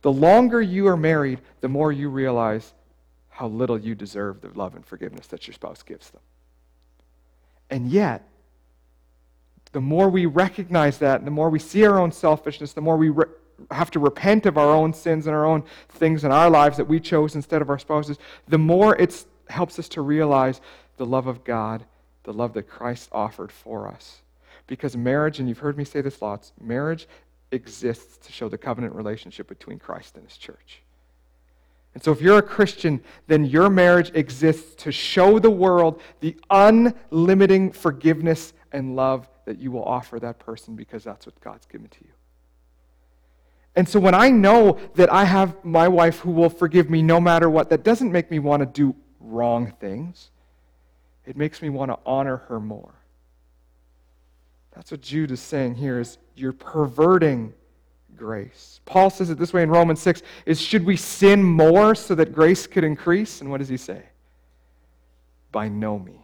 The 0.00 0.12
longer 0.12 0.62
you 0.62 0.86
are 0.88 0.96
married, 0.96 1.40
the 1.60 1.68
more 1.68 1.92
you 1.92 2.08
realize 2.08 2.72
how 3.28 3.48
little 3.48 3.78
you 3.78 3.94
deserve 3.94 4.40
the 4.40 4.48
love 4.54 4.74
and 4.76 4.84
forgiveness 4.84 5.26
that 5.26 5.46
your 5.46 5.54
spouse 5.54 5.82
gives 5.82 6.08
them. 6.08 6.22
And 7.68 7.90
yet, 7.90 8.26
the 9.72 9.80
more 9.80 10.08
we 10.08 10.26
recognize 10.26 10.98
that, 10.98 11.24
the 11.24 11.30
more 11.30 11.50
we 11.50 11.58
see 11.58 11.84
our 11.84 11.98
own 11.98 12.12
selfishness, 12.12 12.72
the 12.72 12.80
more 12.80 12.96
we 12.96 13.10
re- 13.10 13.26
have 13.70 13.90
to 13.92 14.00
repent 14.00 14.46
of 14.46 14.58
our 14.58 14.70
own 14.70 14.92
sins 14.92 15.26
and 15.26 15.36
our 15.36 15.44
own 15.44 15.62
things 15.90 16.24
in 16.24 16.32
our 16.32 16.50
lives 16.50 16.76
that 16.76 16.86
we 16.86 16.98
chose 16.98 17.34
instead 17.34 17.62
of 17.62 17.70
our 17.70 17.78
spouses, 17.78 18.18
the 18.48 18.58
more 18.58 18.96
it 18.96 19.24
helps 19.48 19.78
us 19.78 19.88
to 19.90 20.00
realize 20.00 20.60
the 20.96 21.06
love 21.06 21.26
of 21.26 21.44
God, 21.44 21.84
the 22.24 22.32
love 22.32 22.52
that 22.54 22.68
Christ 22.68 23.08
offered 23.12 23.52
for 23.52 23.86
us. 23.86 24.22
Because 24.66 24.96
marriage, 24.96 25.40
and 25.40 25.48
you've 25.48 25.58
heard 25.58 25.76
me 25.76 25.84
say 25.84 26.00
this 26.00 26.22
lots, 26.22 26.52
marriage 26.60 27.08
exists 27.52 28.18
to 28.26 28.32
show 28.32 28.48
the 28.48 28.58
covenant 28.58 28.94
relationship 28.94 29.48
between 29.48 29.78
Christ 29.78 30.16
and 30.16 30.24
his 30.24 30.36
church. 30.36 30.82
And 31.94 32.02
so, 32.02 32.12
if 32.12 32.20
you're 32.20 32.38
a 32.38 32.42
Christian, 32.42 33.00
then 33.26 33.44
your 33.44 33.68
marriage 33.68 34.12
exists 34.14 34.76
to 34.84 34.92
show 34.92 35.40
the 35.40 35.50
world 35.50 36.00
the 36.20 36.36
unlimiting 36.48 37.74
forgiveness 37.74 38.52
and 38.70 38.94
love 38.94 39.28
that 39.50 39.58
you 39.58 39.72
will 39.72 39.82
offer 39.82 40.20
that 40.20 40.38
person 40.38 40.76
because 40.76 41.02
that's 41.02 41.26
what 41.26 41.38
God's 41.40 41.66
given 41.66 41.88
to 41.88 41.98
you. 42.04 42.12
And 43.74 43.88
so 43.88 43.98
when 43.98 44.14
I 44.14 44.30
know 44.30 44.78
that 44.94 45.12
I 45.12 45.24
have 45.24 45.64
my 45.64 45.88
wife 45.88 46.20
who 46.20 46.30
will 46.30 46.48
forgive 46.48 46.88
me 46.88 47.02
no 47.02 47.20
matter 47.20 47.50
what, 47.50 47.68
that 47.70 47.82
doesn't 47.82 48.12
make 48.12 48.30
me 48.30 48.38
want 48.38 48.60
to 48.60 48.66
do 48.66 48.94
wrong 49.18 49.72
things. 49.80 50.30
It 51.26 51.36
makes 51.36 51.60
me 51.62 51.68
want 51.68 51.90
to 51.90 51.98
honor 52.06 52.36
her 52.36 52.60
more. 52.60 52.94
That's 54.72 54.92
what 54.92 55.00
Jude 55.00 55.32
is 55.32 55.40
saying 55.40 55.74
here 55.74 55.98
is 55.98 56.18
you're 56.36 56.52
perverting 56.52 57.52
grace. 58.16 58.80
Paul 58.84 59.10
says 59.10 59.30
it 59.30 59.38
this 59.38 59.52
way 59.52 59.64
in 59.64 59.70
Romans 59.70 60.00
6 60.00 60.22
is 60.46 60.60
should 60.60 60.84
we 60.84 60.96
sin 60.96 61.42
more 61.42 61.96
so 61.96 62.14
that 62.14 62.32
grace 62.32 62.68
could 62.68 62.84
increase? 62.84 63.40
And 63.40 63.50
what 63.50 63.58
does 63.58 63.68
he 63.68 63.76
say? 63.76 64.04
By 65.50 65.68
no 65.68 65.98
means. 65.98 66.20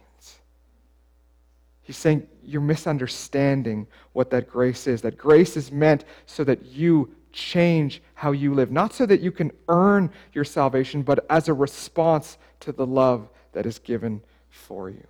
He's 1.81 1.97
saying 1.97 2.27
you're 2.47 2.61
misunderstanding 2.61 3.87
what 4.13 4.29
that 4.31 4.49
grace 4.49 4.87
is. 4.87 5.01
That 5.01 5.17
grace 5.17 5.57
is 5.57 5.71
meant 5.71 6.05
so 6.25 6.43
that 6.45 6.65
you 6.65 7.13
change 7.31 8.01
how 8.13 8.31
you 8.31 8.53
live, 8.53 8.71
not 8.71 8.93
so 8.93 9.05
that 9.05 9.19
you 9.19 9.31
can 9.31 9.51
earn 9.67 10.11
your 10.33 10.43
salvation, 10.43 11.03
but 11.03 11.25
as 11.29 11.47
a 11.47 11.53
response 11.53 12.37
to 12.61 12.71
the 12.71 12.85
love 12.85 13.29
that 13.51 13.65
is 13.65 13.79
given 13.79 14.21
for 14.49 14.89
you. 14.89 15.05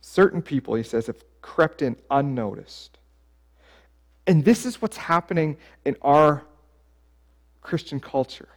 Certain 0.00 0.42
people, 0.42 0.74
he 0.74 0.82
says, 0.82 1.06
have 1.06 1.22
crept 1.42 1.82
in 1.82 1.96
unnoticed. 2.10 2.98
And 4.26 4.44
this 4.44 4.66
is 4.66 4.82
what's 4.82 4.96
happening 4.96 5.56
in 5.84 5.96
our 6.02 6.42
Christian 7.60 8.00
culture. 8.00 8.48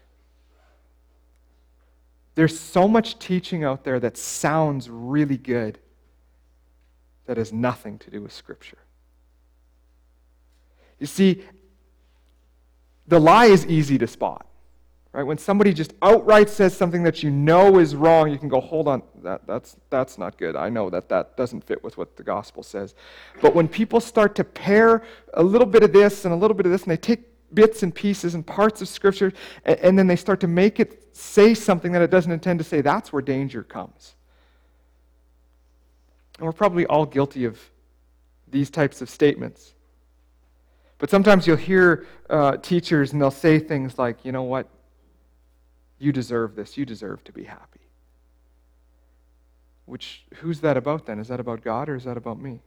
There's 2.40 2.58
so 2.58 2.88
much 2.88 3.20
teaching 3.20 3.66
out 3.66 3.84
there 3.84 4.00
that 4.00 4.16
sounds 4.16 4.90
really 4.90 5.36
good 5.36 5.78
that 7.26 7.36
has 7.36 7.52
nothing 7.52 7.98
to 8.00 8.10
do 8.10 8.22
with 8.22 8.32
Scripture. 8.32 8.78
You 11.00 11.06
see, 11.06 11.44
the 13.06 13.20
lie 13.20 13.48
is 13.48 13.66
easy 13.66 13.98
to 13.98 14.08
spot. 14.08 14.48
Right? 15.12 15.24
When 15.24 15.38
somebody 15.38 15.74
just 15.74 15.92
outright 16.02 16.50
says 16.50 16.74
something 16.78 17.04
that 17.04 17.24
you 17.24 17.30
know 17.30 17.78
is 17.78 17.94
wrong, 17.94 18.32
you 18.32 18.38
can 18.38 18.48
go, 18.48 18.62
hold 18.62 18.88
on, 18.88 19.04
that, 19.22 19.46
that's, 19.46 19.76
that's 19.90 20.18
not 20.18 20.38
good. 20.38 20.56
I 20.56 20.70
know 20.70 20.90
that 20.92 21.10
that 21.10 21.36
doesn't 21.36 21.66
fit 21.66 21.84
with 21.84 21.98
what 21.98 22.16
the 22.16 22.24
gospel 22.24 22.64
says. 22.64 22.96
But 23.42 23.54
when 23.54 23.68
people 23.68 24.00
start 24.00 24.34
to 24.36 24.46
pair 24.46 25.04
a 25.34 25.44
little 25.44 25.68
bit 25.68 25.84
of 25.84 25.92
this 25.92 26.24
and 26.24 26.34
a 26.34 26.38
little 26.38 26.56
bit 26.56 26.66
of 26.66 26.72
this, 26.72 26.84
and 26.84 26.92
they 26.92 26.96
take 26.96 27.26
bits 27.54 27.84
and 27.84 27.94
pieces 27.94 28.36
and 28.36 28.46
parts 28.46 28.82
of 28.82 28.88
Scripture, 28.88 29.34
and, 29.66 29.80
and 29.80 30.00
then 30.00 30.08
they 30.08 30.16
start 30.16 30.40
to 30.42 30.48
make 30.48 30.80
it 30.80 31.16
say 31.16 31.54
something 31.54 31.92
that 31.92 32.02
it 32.02 32.12
doesn't 32.12 32.32
intend 32.32 32.60
to 32.60 32.64
say. 32.64 32.82
That's 32.82 33.12
where 33.12 33.22
danger 33.22 33.64
comes. 33.64 34.16
And 36.38 36.46
we're 36.46 36.54
probably 36.54 36.86
all 36.86 37.06
guilty 37.06 37.46
of 37.46 37.60
these 38.48 38.70
types 38.70 39.02
of 39.02 39.10
statements. 39.10 39.74
But 40.98 41.10
sometimes 41.10 41.48
you'll 41.48 41.58
hear 41.58 42.08
uh, 42.30 42.58
teachers 42.58 43.14
and 43.14 43.22
they'll 43.22 43.32
say 43.32 43.60
things 43.60 43.98
like, 43.98 44.24
you 44.26 44.32
know 44.32 44.44
what? 44.44 44.68
You 45.98 46.12
deserve 46.12 46.56
this. 46.56 46.78
You 46.78 46.86
deserve 46.86 47.24
to 47.26 47.34
be 47.34 47.44
happy. 47.44 47.80
Which, 49.86 50.24
who's 50.36 50.62
that 50.62 50.78
about 50.78 51.06
then? 51.06 51.20
Is 51.20 51.30
that 51.30 51.40
about 51.40 51.62
God 51.62 51.90
or 51.90 51.96
is 51.96 52.04
that 52.04 52.16
about 52.16 52.40
me? 52.40 52.62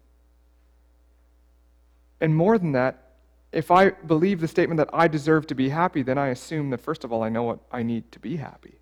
And 2.21 2.35
more 2.35 2.59
than 2.59 2.73
that, 2.73 3.12
if 3.53 3.71
I 3.71 3.91
believe 3.91 4.41
the 4.41 4.49
statement 4.49 4.79
that 4.79 4.89
I 4.93 5.09
deserve 5.09 5.47
to 5.49 5.55
be 5.55 5.69
happy, 5.69 6.03
then 6.03 6.17
I 6.17 6.29
assume 6.29 6.71
that, 6.71 6.81
first 6.81 7.05
of 7.05 7.13
all, 7.13 7.23
I 7.23 7.29
know 7.29 7.43
what 7.43 7.59
I 7.71 7.83
need 7.83 8.11
to 8.13 8.19
be 8.19 8.37
happy. 8.37 8.79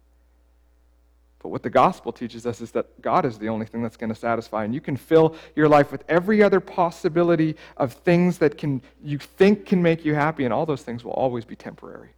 But 1.42 1.48
what 1.48 1.62
the 1.62 1.70
gospel 1.70 2.12
teaches 2.12 2.46
us 2.46 2.60
is 2.60 2.70
that 2.72 3.00
God 3.00 3.24
is 3.24 3.38
the 3.38 3.48
only 3.48 3.66
thing 3.66 3.82
that's 3.82 3.96
going 3.96 4.10
to 4.10 4.18
satisfy. 4.18 4.64
And 4.64 4.74
you 4.74 4.80
can 4.80 4.96
fill 4.96 5.34
your 5.56 5.68
life 5.68 5.90
with 5.90 6.04
every 6.08 6.42
other 6.42 6.60
possibility 6.60 7.56
of 7.78 7.94
things 7.94 8.38
that 8.38 8.58
can, 8.58 8.82
you 9.02 9.18
think 9.18 9.66
can 9.66 9.82
make 9.82 10.04
you 10.04 10.14
happy, 10.14 10.44
and 10.44 10.54
all 10.54 10.66
those 10.66 10.82
things 10.82 11.02
will 11.02 11.12
always 11.12 11.44
be 11.44 11.56
temporary. 11.56 12.10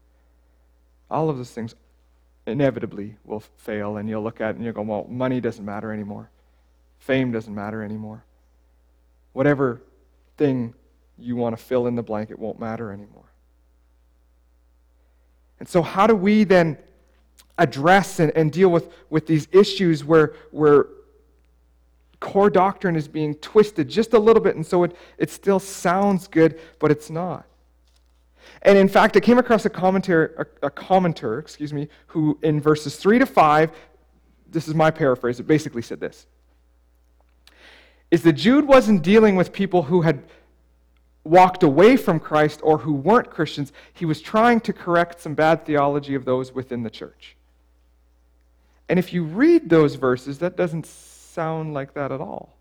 All 1.10 1.30
of 1.30 1.38
those 1.38 1.52
things 1.52 1.74
inevitably 2.46 3.16
will 3.24 3.40
fail, 3.40 3.96
and 3.96 4.08
you'll 4.08 4.22
look 4.22 4.40
at 4.40 4.50
it 4.50 4.56
and 4.56 4.64
you'll 4.64 4.74
go, 4.74 4.82
well, 4.82 5.06
money 5.08 5.40
doesn't 5.40 5.64
matter 5.64 5.92
anymore. 5.92 6.28
Fame 6.98 7.32
doesn't 7.32 7.54
matter 7.54 7.82
anymore. 7.82 8.24
Whatever 9.32 9.80
thing 10.36 10.74
you 11.18 11.36
want 11.36 11.56
to 11.56 11.62
fill 11.62 11.86
in 11.86 11.94
the 11.94 12.02
blank, 12.02 12.30
it 12.30 12.38
won't 12.38 12.58
matter 12.58 12.90
anymore. 12.92 13.30
And 15.58 15.68
so, 15.68 15.82
how 15.82 16.06
do 16.06 16.16
we 16.16 16.44
then 16.44 16.76
address 17.58 18.18
and, 18.18 18.32
and 18.34 18.50
deal 18.50 18.70
with, 18.70 18.92
with 19.10 19.26
these 19.26 19.46
issues 19.52 20.04
where, 20.04 20.34
where 20.50 20.86
core 22.18 22.50
doctrine 22.50 22.96
is 22.96 23.08
being 23.08 23.34
twisted 23.36 23.88
just 23.88 24.12
a 24.14 24.18
little 24.18 24.42
bit, 24.42 24.56
and 24.56 24.66
so 24.66 24.84
it, 24.84 24.96
it 25.18 25.30
still 25.30 25.58
sounds 25.58 26.26
good, 26.28 26.58
but 26.78 26.90
it's 26.90 27.10
not? 27.10 27.46
And 28.62 28.78
in 28.78 28.88
fact, 28.88 29.16
I 29.16 29.20
came 29.20 29.38
across 29.38 29.64
a 29.64 29.70
commentator, 29.70 30.48
a, 30.62 30.66
a 30.66 30.70
commenter, 30.70 31.38
excuse 31.38 31.72
me, 31.72 31.88
who 32.08 32.38
in 32.42 32.60
verses 32.60 32.96
3 32.96 33.18
to 33.18 33.26
5, 33.26 33.72
this 34.48 34.68
is 34.68 34.74
my 34.74 34.90
paraphrase, 34.90 35.40
it 35.40 35.46
basically 35.46 35.82
said 35.82 36.00
this. 36.00 36.26
Is 38.10 38.22
that 38.22 38.34
Jude 38.34 38.66
wasn't 38.66 39.02
dealing 39.02 39.36
with 39.36 39.52
people 39.52 39.82
who 39.82 40.02
had 40.02 40.22
walked 41.24 41.62
away 41.62 41.96
from 41.96 42.18
Christ 42.18 42.60
or 42.62 42.78
who 42.78 42.92
weren't 42.92 43.30
Christians. 43.30 43.72
He 43.92 44.04
was 44.04 44.20
trying 44.20 44.60
to 44.60 44.72
correct 44.72 45.20
some 45.20 45.34
bad 45.34 45.64
theology 45.64 46.14
of 46.14 46.24
those 46.24 46.52
within 46.52 46.82
the 46.82 46.90
church. 46.90 47.36
And 48.88 48.98
if 48.98 49.12
you 49.12 49.24
read 49.24 49.70
those 49.70 49.94
verses, 49.94 50.38
that 50.40 50.56
doesn't 50.56 50.86
sound 50.86 51.74
like 51.74 51.94
that 51.94 52.12
at 52.12 52.20
all. 52.20 52.56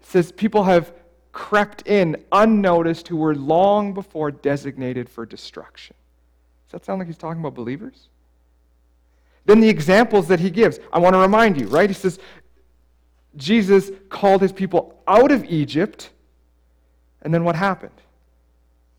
It 0.00 0.06
says 0.06 0.30
people 0.32 0.64
have 0.64 0.92
crept 1.32 1.86
in 1.86 2.24
unnoticed 2.32 3.08
who 3.08 3.16
were 3.16 3.34
long 3.34 3.94
before 3.94 4.30
designated 4.30 5.08
for 5.08 5.24
destruction. 5.24 5.96
Does 6.66 6.72
that 6.72 6.84
sound 6.84 6.98
like 6.98 7.08
he's 7.08 7.16
talking 7.16 7.40
about 7.40 7.54
believers? 7.54 8.08
Then 9.46 9.60
the 9.60 9.68
examples 9.68 10.28
that 10.28 10.40
he 10.40 10.50
gives, 10.50 10.78
I 10.92 10.98
want 10.98 11.14
to 11.14 11.20
remind 11.20 11.58
you, 11.58 11.66
right? 11.68 11.88
He 11.88 11.94
says, 11.94 12.18
Jesus 13.36 13.90
called 14.10 14.42
his 14.42 14.52
people 14.52 15.00
out 15.06 15.32
of 15.32 15.44
Egypt, 15.46 16.10
and 17.22 17.32
then 17.32 17.44
what 17.44 17.56
happened? 17.56 18.00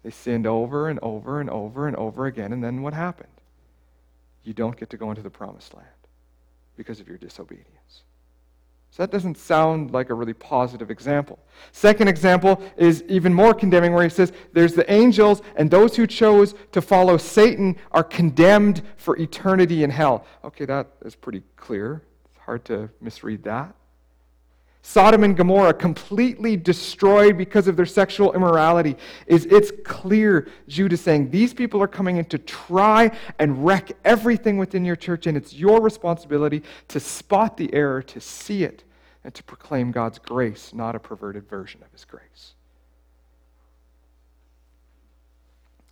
They 0.03 0.11
sinned 0.11 0.47
over 0.47 0.89
and 0.89 0.99
over 1.01 1.41
and 1.41 1.49
over 1.49 1.87
and 1.87 1.95
over 1.95 2.25
again, 2.25 2.53
and 2.53 2.63
then 2.63 2.81
what 2.81 2.93
happened? 2.93 3.29
You 4.43 4.53
don't 4.53 4.77
get 4.77 4.89
to 4.91 4.97
go 4.97 5.09
into 5.09 5.21
the 5.21 5.29
promised 5.29 5.73
land 5.73 5.87
because 6.77 6.99
of 6.99 7.07
your 7.07 7.17
disobedience. 7.17 8.03
So 8.91 9.03
that 9.03 9.11
doesn't 9.11 9.37
sound 9.37 9.91
like 9.91 10.09
a 10.09 10.13
really 10.13 10.33
positive 10.33 10.89
example. 10.89 11.37
Second 11.71 12.07
example 12.07 12.61
is 12.75 13.03
even 13.07 13.33
more 13.33 13.53
condemning, 13.53 13.93
where 13.93 14.03
he 14.03 14.09
says, 14.09 14.31
There's 14.53 14.73
the 14.73 14.91
angels, 14.91 15.41
and 15.55 15.69
those 15.69 15.95
who 15.95 16.07
chose 16.07 16.55
to 16.71 16.81
follow 16.81 17.17
Satan 17.17 17.75
are 17.91 18.03
condemned 18.03 18.81
for 18.97 19.15
eternity 19.17 19.83
in 19.83 19.89
hell. 19.89 20.25
Okay, 20.43 20.65
that 20.65 20.87
is 21.05 21.15
pretty 21.15 21.43
clear. 21.55 22.01
It's 22.31 22.39
hard 22.39 22.65
to 22.65 22.89
misread 22.99 23.43
that. 23.43 23.75
Sodom 24.81 25.23
and 25.23 25.35
Gomorrah 25.35 25.73
completely 25.73 26.55
destroyed 26.55 27.37
because 27.37 27.67
of 27.67 27.75
their 27.75 27.85
sexual 27.85 28.33
immorality. 28.33 28.95
Is 29.27 29.45
it's 29.45 29.71
clear 29.83 30.47
Jude 30.67 30.93
is 30.93 31.01
saying 31.01 31.29
these 31.29 31.53
people 31.53 31.83
are 31.83 31.87
coming 31.87 32.17
in 32.17 32.25
to 32.25 32.37
try 32.37 33.11
and 33.39 33.65
wreck 33.65 33.91
everything 34.05 34.57
within 34.57 34.85
your 34.85 34.95
church, 34.95 35.27
and 35.27 35.35
it's 35.35 35.53
your 35.53 35.81
responsibility 35.81 36.63
to 36.87 36.99
spot 36.99 37.57
the 37.57 37.73
error, 37.73 38.01
to 38.03 38.21
see 38.21 38.63
it, 38.63 38.83
and 39.23 39.33
to 39.35 39.43
proclaim 39.43 39.91
God's 39.91 40.17
grace, 40.17 40.73
not 40.73 40.95
a 40.95 40.99
perverted 40.99 41.47
version 41.49 41.81
of 41.83 41.91
his 41.91 42.05
grace. 42.05 42.53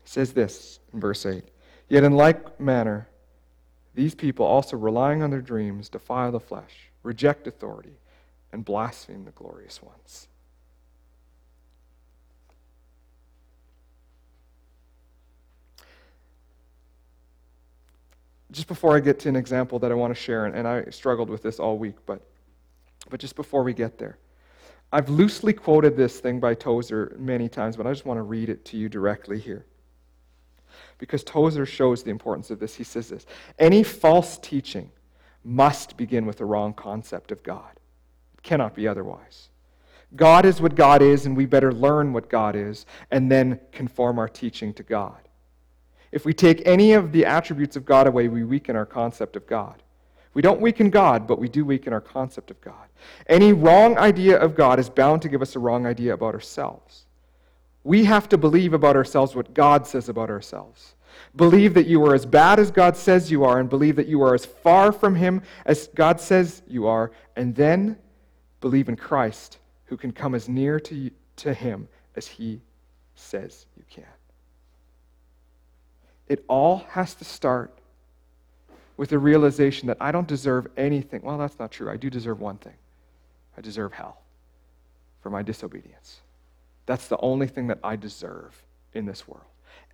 He 0.02 0.10
says 0.10 0.32
this 0.32 0.80
in 0.94 1.02
verse 1.02 1.26
8 1.26 1.44
Yet 1.90 2.04
in 2.04 2.14
like 2.14 2.60
manner, 2.60 3.10
these 3.96 4.16
people 4.16 4.46
also 4.46 4.78
relying 4.78 5.24
on 5.24 5.30
their 5.30 5.42
dreams 5.42 5.90
defile 5.90 6.32
the 6.32 6.40
flesh, 6.40 6.90
reject 7.04 7.48
authority 7.48 7.98
and 8.52 8.64
blaspheme 8.64 9.26
the 9.26 9.32
glorious 9.32 9.82
ones. 9.82 10.28
Just 18.52 18.68
before 18.68 18.96
I 18.96 19.02
get 19.02 19.20
to 19.20 19.30
an 19.30 19.36
example 19.36 19.78
that 19.80 19.92
I 19.92 19.96
want 19.96 20.16
to 20.16 20.20
share, 20.20 20.46
and 20.46 20.68
I 20.68 20.86
struggled 20.90 21.30
with 21.30 21.44
this 21.44 21.60
all 21.60 21.78
week, 21.78 21.96
but, 22.06 22.22
but 23.10 23.20
just 23.20 23.36
before 23.36 23.64
we 23.64 23.74
get 23.74 23.98
there, 23.98 24.18
I've 24.92 25.10
loosely 25.10 25.52
quoted 25.52 25.98
this 25.98 26.22
thing 26.22 26.40
by 26.40 26.54
Tozer 26.54 27.14
many 27.20 27.50
times, 27.50 27.76
but 27.76 27.86
I 27.86 27.92
just 27.92 28.06
want 28.06 28.20
to 28.20 28.24
read 28.24 28.48
it 28.50 28.64
to 28.66 28.78
you 28.78 28.88
directly 28.88 29.38
here. 29.38 29.66
Because 30.98 31.24
Tozer 31.26 31.66
shows 31.66 32.04
the 32.04 32.10
importance 32.10 32.50
of 32.50 32.60
this. 32.60 32.74
He 32.76 32.86
says 32.86 33.10
this 33.10 33.26
Any 33.60 33.84
false 33.84 34.38
teaching 34.38 34.92
must 35.44 35.98
begin 35.98 36.26
with 36.26 36.38
the 36.38 36.46
wrong 36.46 36.74
concept 36.74 37.32
of 37.32 37.44
God 37.44 37.77
cannot 38.48 38.74
be 38.74 38.88
otherwise. 38.88 39.50
God 40.16 40.46
is 40.46 40.62
what 40.62 40.74
God 40.74 41.02
is, 41.02 41.26
and 41.26 41.36
we 41.36 41.46
better 41.46 41.72
learn 41.72 42.14
what 42.14 42.30
God 42.30 42.56
is 42.56 42.86
and 43.12 43.30
then 43.32 43.60
conform 43.72 44.18
our 44.18 44.30
teaching 44.30 44.74
to 44.76 44.84
God. 44.84 45.18
If 46.12 46.26
we 46.26 46.34
take 46.34 46.66
any 46.66 46.94
of 46.94 47.12
the 47.12 47.26
attributes 47.26 47.76
of 47.76 47.86
God 47.86 48.08
away, 48.08 48.30
we 48.30 48.46
weaken 48.46 48.76
our 48.76 48.86
concept 48.86 49.36
of 49.36 49.46
God. 49.46 49.84
We 50.34 50.42
don't 50.42 50.62
weaken 50.62 50.90
God, 50.90 51.28
but 51.28 51.40
we 51.40 51.50
do 51.50 51.66
weaken 51.66 51.92
our 51.92 52.02
concept 52.02 52.52
of 52.52 52.62
God. 52.62 52.88
Any 53.28 53.52
wrong 53.52 53.98
idea 53.98 54.40
of 54.40 54.56
God 54.56 54.80
is 54.80 54.90
bound 54.90 55.22
to 55.24 55.30
give 55.30 55.42
us 55.42 55.56
a 55.56 55.60
wrong 55.60 55.86
idea 55.86 56.14
about 56.14 56.34
ourselves. 56.34 57.06
We 57.84 58.06
have 58.06 58.30
to 58.30 58.38
believe 58.38 58.74
about 58.74 58.96
ourselves 58.96 59.36
what 59.36 59.54
God 59.54 59.86
says 59.86 60.10
about 60.10 60.30
ourselves. 60.30 60.96
Believe 61.36 61.74
that 61.74 61.88
you 61.88 62.06
are 62.06 62.16
as 62.16 62.26
bad 62.26 62.60
as 62.60 62.72
God 62.72 62.96
says 62.96 63.32
you 63.32 63.44
are, 63.44 63.60
and 63.60 63.70
believe 63.70 63.96
that 63.98 64.08
you 64.08 64.22
are 64.22 64.34
as 64.34 64.46
far 64.46 64.92
from 64.92 65.16
Him 65.16 65.42
as 65.66 65.88
God 65.90 66.22
says 66.22 66.62
you 66.68 66.88
are, 66.88 67.12
and 67.36 67.56
then 67.56 67.98
Believe 68.62 68.90
in 68.90 68.96
Christ, 68.96 69.60
who 69.86 69.98
can 69.98 70.12
come 70.12 70.36
as 70.36 70.50
near 70.50 70.80
to, 70.80 71.12
to 71.38 71.54
him 71.54 71.88
as 72.16 72.28
he 72.28 72.62
says 73.16 73.66
you 73.76 73.84
can. 73.90 74.06
It 76.28 76.44
all 76.48 76.86
has 76.90 77.14
to 77.16 77.26
start 77.26 77.72
with 78.98 79.10
the 79.10 79.20
realization 79.20 79.88
that 79.88 79.98
I 80.02 80.12
don't 80.12 80.28
deserve 80.28 80.68
anything. 80.76 81.22
Well, 81.22 81.38
that's 81.38 81.58
not 81.60 81.72
true. 81.72 81.90
I 81.90 81.98
do 81.98 82.10
deserve 82.10 82.40
one 82.40 82.58
thing 82.58 82.74
I 83.58 83.62
deserve 83.62 83.94
hell 83.94 84.22
for 85.22 85.30
my 85.30 85.44
disobedience. 85.44 86.22
That's 86.86 87.08
the 87.08 87.18
only 87.20 87.48
thing 87.48 87.68
that 87.68 87.80
I 87.84 87.96
deserve 87.96 88.64
in 88.94 89.06
this 89.06 89.28
world. 89.28 89.46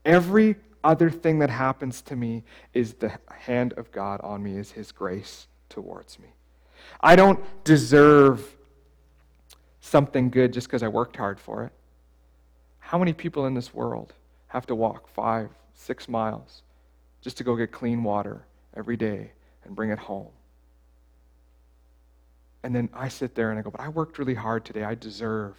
Every 0.06 0.56
other 0.84 1.10
thing 1.10 1.39
that 1.39 1.49
happens 1.49 2.02
to 2.04 2.15
me 2.15 2.43
is 2.73 2.93
the 2.93 3.17
hand 3.30 3.73
of 3.73 3.91
God 3.91 4.21
on 4.21 4.43
me, 4.43 4.58
is 4.58 4.71
His 4.71 4.91
grace 4.91 5.47
towards 5.69 6.19
me. 6.19 6.28
I 7.02 7.15
don't 7.15 7.39
deserve 7.63 8.52
something 9.93 10.32
good 10.32 10.51
just 10.51 10.65
because 10.65 10.82
I 10.82 10.88
worked 10.88 11.15
hard 11.17 11.39
for 11.39 11.65
it. 11.65 11.71
How 12.79 12.97
many 12.97 13.13
people 13.13 13.45
in 13.45 13.53
this 13.53 13.75
world 13.75 14.12
have 14.47 14.65
to 14.65 14.73
walk 14.73 15.08
five, 15.08 15.51
six 15.75 16.10
miles 16.10 16.63
just 17.21 17.38
to 17.38 17.43
go 17.43 17.56
get 17.56 17.71
clean 17.71 18.03
water 18.03 18.43
every 18.75 18.97
day 18.97 19.34
and 19.63 19.75
bring 19.75 19.91
it 19.91 19.99
home? 19.99 20.32
And 22.63 22.75
then 22.75 22.89
I 22.91 23.08
sit 23.08 23.36
there 23.36 23.51
and 23.51 23.60
I 23.60 23.62
go, 23.62 23.69
but 23.69 23.82
I 23.82 23.89
worked 23.89 24.17
really 24.17 24.34
hard 24.34 24.65
today. 24.65 24.84
I 24.84 24.95
deserve 24.95 25.58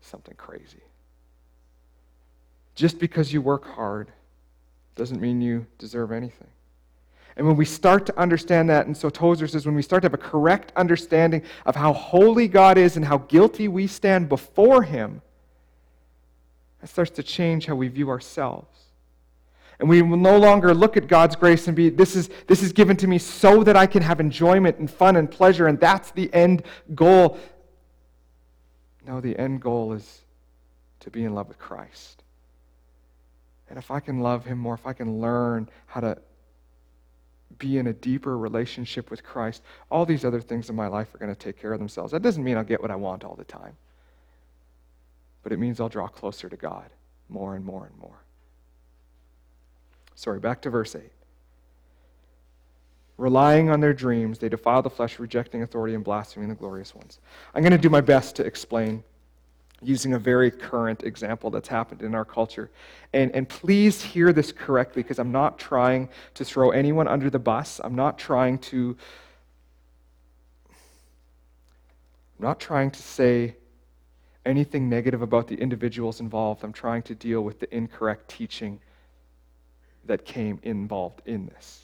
something 0.00 0.36
crazy. 0.36 0.84
Just 2.76 3.00
because 3.00 3.32
you 3.32 3.42
work 3.42 3.64
hard 3.66 4.12
doesn't 4.94 5.20
mean 5.20 5.40
you 5.40 5.66
deserve 5.78 6.12
anything. 6.12 6.52
And 7.38 7.46
when 7.46 7.56
we 7.56 7.64
start 7.64 8.04
to 8.06 8.18
understand 8.18 8.68
that, 8.68 8.86
and 8.86 8.96
so 8.96 9.08
Tozer 9.08 9.46
says, 9.46 9.64
when 9.64 9.76
we 9.76 9.82
start 9.82 10.02
to 10.02 10.06
have 10.06 10.14
a 10.14 10.18
correct 10.18 10.72
understanding 10.74 11.44
of 11.64 11.76
how 11.76 11.92
holy 11.92 12.48
God 12.48 12.76
is 12.76 12.96
and 12.96 13.04
how 13.04 13.18
guilty 13.18 13.68
we 13.68 13.86
stand 13.86 14.28
before 14.28 14.82
Him, 14.82 15.22
that 16.80 16.88
starts 16.88 17.12
to 17.12 17.22
change 17.22 17.66
how 17.66 17.76
we 17.76 17.86
view 17.86 18.10
ourselves. 18.10 18.76
And 19.78 19.88
we 19.88 20.02
will 20.02 20.16
no 20.16 20.36
longer 20.36 20.74
look 20.74 20.96
at 20.96 21.06
God's 21.06 21.36
grace 21.36 21.68
and 21.68 21.76
be, 21.76 21.90
this 21.90 22.16
is, 22.16 22.28
this 22.48 22.60
is 22.60 22.72
given 22.72 22.96
to 22.96 23.06
me 23.06 23.18
so 23.18 23.62
that 23.62 23.76
I 23.76 23.86
can 23.86 24.02
have 24.02 24.18
enjoyment 24.18 24.78
and 24.78 24.90
fun 24.90 25.14
and 25.14 25.30
pleasure, 25.30 25.68
and 25.68 25.78
that's 25.78 26.10
the 26.10 26.34
end 26.34 26.64
goal. 26.96 27.38
No, 29.06 29.20
the 29.20 29.38
end 29.38 29.62
goal 29.62 29.92
is 29.92 30.22
to 31.00 31.10
be 31.10 31.22
in 31.22 31.36
love 31.36 31.46
with 31.46 31.60
Christ. 31.60 32.24
And 33.70 33.78
if 33.78 33.92
I 33.92 34.00
can 34.00 34.18
love 34.18 34.44
Him 34.44 34.58
more, 34.58 34.74
if 34.74 34.88
I 34.88 34.92
can 34.92 35.20
learn 35.20 35.68
how 35.86 36.00
to 36.00 36.18
be 37.56 37.78
in 37.78 37.86
a 37.86 37.92
deeper 37.92 38.36
relationship 38.36 39.10
with 39.10 39.24
Christ, 39.24 39.62
all 39.90 40.04
these 40.04 40.24
other 40.24 40.40
things 40.40 40.68
in 40.68 40.76
my 40.76 40.86
life 40.86 41.14
are 41.14 41.18
going 41.18 41.34
to 41.34 41.38
take 41.38 41.60
care 41.60 41.72
of 41.72 41.78
themselves. 41.78 42.12
That 42.12 42.22
doesn't 42.22 42.44
mean 42.44 42.56
I'll 42.56 42.64
get 42.64 42.82
what 42.82 42.90
I 42.90 42.96
want 42.96 43.24
all 43.24 43.34
the 43.34 43.44
time, 43.44 43.76
but 45.42 45.52
it 45.52 45.58
means 45.58 45.80
I'll 45.80 45.88
draw 45.88 46.08
closer 46.08 46.48
to 46.48 46.56
God 46.56 46.90
more 47.28 47.54
and 47.54 47.64
more 47.64 47.86
and 47.86 47.96
more. 47.98 48.22
Sorry, 50.14 50.40
back 50.40 50.62
to 50.62 50.70
verse 50.70 50.94
8. 50.94 51.02
Relying 53.16 53.68
on 53.68 53.80
their 53.80 53.92
dreams, 53.92 54.38
they 54.38 54.48
defile 54.48 54.82
the 54.82 54.90
flesh, 54.90 55.18
rejecting 55.18 55.62
authority 55.62 55.94
and 55.94 56.04
blaspheming 56.04 56.48
the 56.48 56.54
glorious 56.54 56.94
ones. 56.94 57.18
I'm 57.54 57.62
going 57.62 57.72
to 57.72 57.78
do 57.78 57.90
my 57.90 58.00
best 58.00 58.36
to 58.36 58.44
explain 58.44 59.02
using 59.82 60.14
a 60.14 60.18
very 60.18 60.50
current 60.50 61.04
example 61.04 61.50
that's 61.50 61.68
happened 61.68 62.02
in 62.02 62.14
our 62.14 62.24
culture. 62.24 62.70
And, 63.12 63.34
and 63.34 63.48
please 63.48 64.02
hear 64.02 64.32
this 64.32 64.52
correctly 64.52 65.02
because 65.02 65.18
I'm 65.18 65.32
not 65.32 65.58
trying 65.58 66.08
to 66.34 66.44
throw 66.44 66.70
anyone 66.70 67.06
under 67.06 67.30
the 67.30 67.38
bus. 67.38 67.80
I'm 67.82 67.94
not 67.94 68.18
trying 68.18 68.58
to 68.58 68.96
I'm 72.38 72.44
not 72.44 72.60
trying 72.60 72.92
to 72.92 73.02
say 73.02 73.56
anything 74.46 74.88
negative 74.88 75.22
about 75.22 75.48
the 75.48 75.56
individuals 75.56 76.20
involved. 76.20 76.62
I'm 76.62 76.72
trying 76.72 77.02
to 77.02 77.14
deal 77.14 77.40
with 77.40 77.58
the 77.58 77.74
incorrect 77.74 78.28
teaching 78.28 78.80
that 80.06 80.24
came 80.24 80.60
involved 80.62 81.20
in 81.26 81.46
this. 81.46 81.82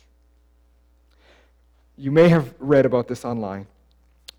You 1.96 2.12
may 2.12 2.28
have 2.28 2.54
read 2.58 2.86
about 2.86 3.08
this 3.08 3.24
online. 3.24 3.66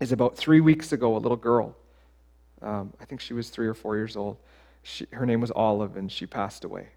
Is 0.00 0.12
about 0.12 0.36
three 0.36 0.60
weeks 0.60 0.92
ago, 0.92 1.16
a 1.16 1.18
little 1.18 1.36
girl 1.38 1.74
um, 2.62 2.92
I 3.00 3.04
think 3.04 3.20
she 3.20 3.34
was 3.34 3.50
three 3.50 3.66
or 3.66 3.74
four 3.74 3.96
years 3.96 4.16
old. 4.16 4.36
She, 4.82 5.06
her 5.12 5.26
name 5.26 5.40
was 5.40 5.50
Olive, 5.50 5.96
and 5.96 6.10
she 6.10 6.26
passed 6.26 6.64
away. 6.64 6.88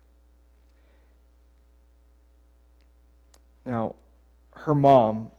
Now, 3.65 3.95
her 4.55 4.75
mom 4.75 5.31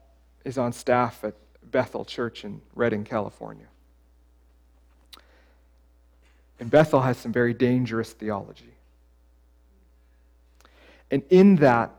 is 0.45 0.59
on 0.59 0.73
staff 0.73 1.25
at 1.25 1.35
Bethel 1.71 2.05
Church 2.05 2.45
in 2.45 2.61
Redding, 2.75 3.05
California. 3.05 3.67
And 6.59 6.71
Bethel 6.71 7.01
has 7.01 7.17
some 7.17 7.33
very 7.33 7.55
dangerous 7.55 8.13
theology. 8.13 8.75
And 11.11 11.23
in 11.31 11.57
that, 11.57 11.91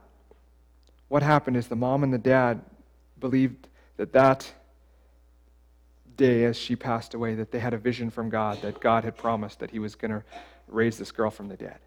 what 1.09 1.23
happened 1.23 1.57
is 1.57 1.67
the 1.67 1.75
mom 1.75 2.03
and 2.03 2.13
the 2.13 2.17
dad 2.17 2.61
believed 3.19 3.67
that 3.97 4.13
that 4.13 4.53
day 6.17 6.45
as 6.45 6.57
she 6.57 6.75
passed 6.75 7.13
away 7.13 7.35
that 7.35 7.51
they 7.51 7.59
had 7.59 7.73
a 7.73 7.77
vision 7.77 8.09
from 8.09 8.29
God, 8.29 8.61
that 8.61 8.79
God 8.79 9.03
had 9.03 9.15
promised 9.17 9.59
that 9.59 9.71
He 9.71 9.79
was 9.79 9.95
going 9.95 10.11
to 10.11 10.23
raise 10.67 10.97
this 10.97 11.11
girl 11.11 11.29
from 11.29 11.47
the 11.47 11.57
dead. 11.57 11.79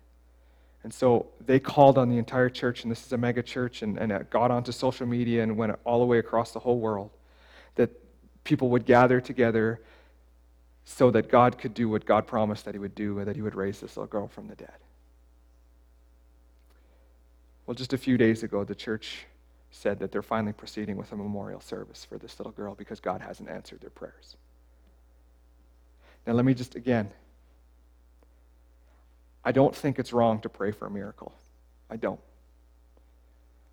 And 0.82 0.92
so 0.92 1.26
they 1.44 1.58
called 1.58 1.96
on 1.96 2.10
the 2.10 2.18
entire 2.18 2.50
church, 2.50 2.82
and 2.82 2.90
this 2.92 3.06
is 3.06 3.12
a 3.12 3.16
mega 3.16 3.42
church, 3.42 3.82
and, 3.82 3.98
and 3.98 4.12
it 4.12 4.30
got 4.30 4.50
onto 4.50 4.70
social 4.70 5.06
media 5.06 5.42
and 5.42 5.56
went 5.56 5.74
all 5.84 6.00
the 6.00 6.06
way 6.06 6.18
across 6.18 6.52
the 6.52 6.58
whole 6.58 6.78
world 6.78 7.10
that 7.76 7.90
people 8.44 8.68
would 8.68 8.84
gather 8.84 9.20
together 9.20 9.80
so 10.84 11.10
that 11.10 11.30
God 11.30 11.56
could 11.56 11.72
do 11.72 11.88
what 11.88 12.04
God 12.04 12.26
promised 12.26 12.66
that 12.66 12.74
He 12.74 12.78
would 12.78 12.94
do, 12.94 13.18
and 13.18 13.26
that 13.26 13.36
He 13.36 13.42
would 13.42 13.54
raise 13.54 13.80
this 13.80 13.96
little 13.96 14.06
girl 14.06 14.28
from 14.28 14.46
the 14.46 14.54
dead. 14.54 14.76
Well, 17.66 17.74
just 17.74 17.94
a 17.94 17.98
few 17.98 18.18
days 18.18 18.42
ago, 18.42 18.62
the 18.64 18.74
church 18.74 19.24
said 19.74 19.98
that 19.98 20.12
they're 20.12 20.22
finally 20.22 20.52
proceeding 20.52 20.96
with 20.96 21.10
a 21.10 21.16
memorial 21.16 21.60
service 21.60 22.04
for 22.04 22.16
this 22.16 22.38
little 22.38 22.52
girl 22.52 22.74
because 22.74 23.00
God 23.00 23.20
hasn't 23.20 23.48
answered 23.48 23.80
their 23.80 23.90
prayers. 23.90 24.36
Now, 26.26 26.34
let 26.34 26.44
me 26.44 26.54
just 26.54 26.76
again, 26.76 27.10
I 29.44 29.50
don't 29.52 29.74
think 29.74 29.98
it's 29.98 30.12
wrong 30.12 30.40
to 30.40 30.48
pray 30.48 30.70
for 30.70 30.86
a 30.86 30.90
miracle. 30.90 31.32
I 31.90 31.96
don't. 31.96 32.20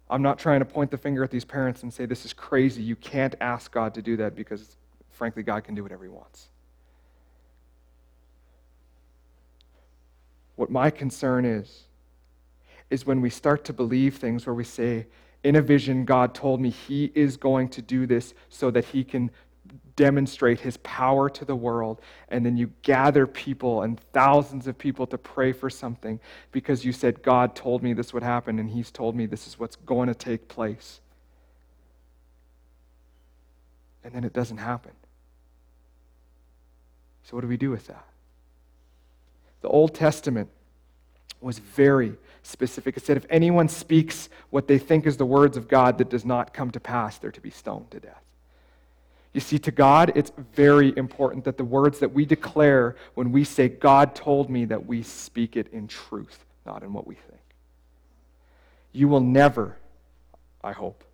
I'm 0.10 0.24
not 0.24 0.40
trying 0.40 0.60
to 0.60 0.66
point 0.66 0.92
the 0.92 0.98
finger 0.98 1.24
at 1.24 1.32
these 1.32 1.46
parents 1.46 1.84
and 1.84 1.94
say, 1.94 2.06
this 2.06 2.26
is 2.26 2.34
crazy. 2.34 2.82
You 2.82 2.96
can't 2.98 3.36
ask 3.40 3.72
God 3.72 3.94
to 3.94 4.02
do 4.02 4.18
that 4.18 4.36
because, 4.36 4.76
frankly, 5.12 5.44
God 5.44 5.64
can 5.64 5.76
do 5.76 5.84
whatever 5.84 6.04
He 6.04 6.10
wants. 6.10 6.48
What 10.56 10.70
my 10.70 10.90
concern 10.90 11.46
is, 11.46 11.84
is 12.90 13.06
when 13.06 13.22
we 13.22 13.30
start 13.30 13.64
to 13.66 13.74
believe 13.74 14.18
things 14.18 14.46
where 14.46 14.54
we 14.54 14.66
say, 14.66 15.08
in 15.44 15.56
a 15.56 15.62
vision, 15.62 16.06
God 16.06 16.36
told 16.36 16.62
me 16.62 16.70
He 16.70 17.12
is 17.16 17.38
going 17.38 17.70
to 17.70 17.82
do 17.82 18.06
this 18.06 18.34
so 18.50 18.70
that 18.72 18.86
He 18.86 19.04
can 19.04 19.32
demonstrate 19.96 20.60
His 20.60 20.78
power 20.78 21.30
to 21.30 21.46
the 21.46 21.56
world. 21.56 22.00
And 22.30 22.46
then 22.46 22.58
you 22.58 22.72
gather 22.84 23.26
people 23.26 23.82
and 23.82 24.00
thousands 24.14 24.68
of 24.68 24.78
people 24.78 25.08
to 25.08 25.18
pray 25.18 25.52
for 25.52 25.70
something 25.70 26.20
because 26.52 26.86
you 26.86 26.92
said, 26.92 27.24
God 27.24 27.56
told 27.56 27.82
me 27.82 27.94
this 27.94 28.14
would 28.14 28.24
happen 28.24 28.60
and 28.60 28.70
He's 28.70 28.92
told 28.92 29.16
me 29.16 29.26
this 29.26 29.48
is 29.48 29.60
what's 29.60 29.76
going 29.76 30.08
to 30.08 30.16
take 30.16 30.48
place. 30.48 31.02
And 34.04 34.14
then 34.14 34.24
it 34.24 34.34
doesn't 34.34 34.58
happen. 34.58 34.92
So, 37.24 37.36
what 37.36 37.42
do 37.42 37.48
we 37.48 37.58
do 37.58 37.70
with 37.70 37.88
that? 37.88 38.06
The 39.62 39.70
Old 39.70 39.94
Testament 39.94 40.50
was 41.42 41.60
very 41.60 42.16
specific. 42.44 42.98
It 42.98 43.06
said, 43.06 43.18
if 43.18 43.26
anyone 43.30 43.68
speaks 43.68 44.30
what 44.50 44.68
they 44.68 44.78
think 44.78 45.06
is 45.06 45.18
the 45.18 45.26
words 45.26 45.58
of 45.58 45.68
God 45.68 45.98
that 45.98 46.10
does 46.10 46.26
not 46.26 46.54
come 46.54 46.72
to 46.72 46.80
pass, 46.80 47.18
they're 47.18 47.32
to 47.32 47.42
be 47.42 47.50
stoned 47.50 47.92
to 47.92 48.00
death. 48.00 48.24
You 49.34 49.40
see, 49.40 49.60
to 49.60 49.72
God, 49.72 50.12
it's 50.16 50.32
very 50.54 50.96
important 50.98 51.46
that 51.46 51.58
the 51.58 51.64
words 51.64 52.00
that 52.00 52.14
we 52.14 52.26
declare 52.26 52.96
when 53.14 53.32
we 53.32 53.44
say, 53.44 53.70
God 53.70 54.14
told 54.14 54.50
me, 54.50 54.66
that 54.66 54.86
we 54.86 55.04
speak 55.04 55.56
it 55.56 55.72
in 55.72 55.88
truth, 55.88 56.46
not 56.66 56.84
in 56.84 56.92
what 56.92 57.08
we 57.08 57.16
think. 57.16 57.40
You 58.92 59.08
will 59.08 59.22
never, 59.22 59.78
I 60.62 60.74
hope, 60.74 61.06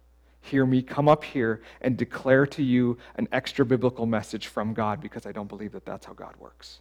hear 0.41 0.65
me 0.65 0.81
come 0.81 1.07
up 1.07 1.23
here 1.23 1.61
and 1.81 1.95
declare 1.95 2.47
to 2.47 2.63
you 2.63 2.97
an 3.15 3.27
extra 3.31 3.65
biblical 3.65 4.07
message 4.07 4.47
from 4.47 4.73
God 4.73 4.99
because 4.99 5.27
I 5.27 5.31
don't 5.31 5.47
believe 5.47 5.73
that 5.73 5.85
that's 5.85 6.05
how 6.05 6.13
God 6.13 6.35
works. 6.39 6.79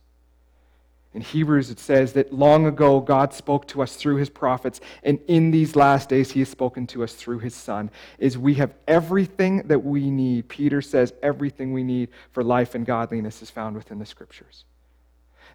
In 1.17 1.23
Hebrews, 1.23 1.71
it 1.71 1.81
says 1.81 2.13
that 2.13 2.31
long 2.31 2.67
ago 2.67 3.01
God 3.01 3.33
spoke 3.33 3.67
to 3.69 3.81
us 3.81 3.97
through 3.97 4.17
his 4.17 4.29
prophets, 4.29 4.83
and 5.03 5.19
in 5.29 5.51
these 5.51 5.75
last 5.75 6.11
days 6.11 6.31
he 6.31 6.41
has 6.41 6.51
spoken 6.51 6.87
to 6.89 7.03
us 7.03 7.15
through 7.15 7.39
his 7.39 7.55
Son. 7.55 7.91
Is 8.19 8.37
we 8.37 8.53
have 8.57 8.75
everything 8.87 9.67
that 9.69 9.79
we 9.79 10.11
need. 10.11 10.47
Peter 10.51 10.83
says 10.83 11.15
everything 11.23 11.73
we 11.73 11.83
need 11.83 12.11
for 12.33 12.45
life 12.45 12.75
and 12.75 12.85
godliness 12.85 13.41
is 13.41 13.49
found 13.49 13.77
within 13.77 13.99
the 13.99 14.05
scriptures. 14.05 14.67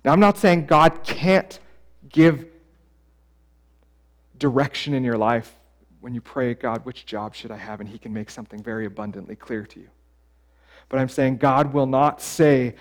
Now, 0.04 0.14
I'm 0.14 0.20
not 0.20 0.40
saying 0.40 0.66
God 0.66 1.04
can't 1.04 1.60
give 2.10 2.48
direction 4.40 4.96
in 4.96 5.04
your 5.04 5.20
life 5.20 5.54
when 6.00 6.16
you 6.16 6.22
pray, 6.22 6.56
God, 6.56 6.84
which 6.86 7.06
job 7.06 7.36
should 7.36 7.52
I 7.52 7.58
have? 7.58 7.82
And 7.82 7.88
he 7.88 8.00
can 8.00 8.12
make 8.12 8.32
something 8.32 8.64
very 8.64 8.88
abundantly 8.88 9.36
clear 9.36 9.68
to 9.68 9.80
you. 9.80 9.90
But 10.90 11.00
I'm 11.00 11.10
saying 11.10 11.38
God 11.38 11.72
will 11.72 11.86
not 11.86 12.20
say, 12.20 12.74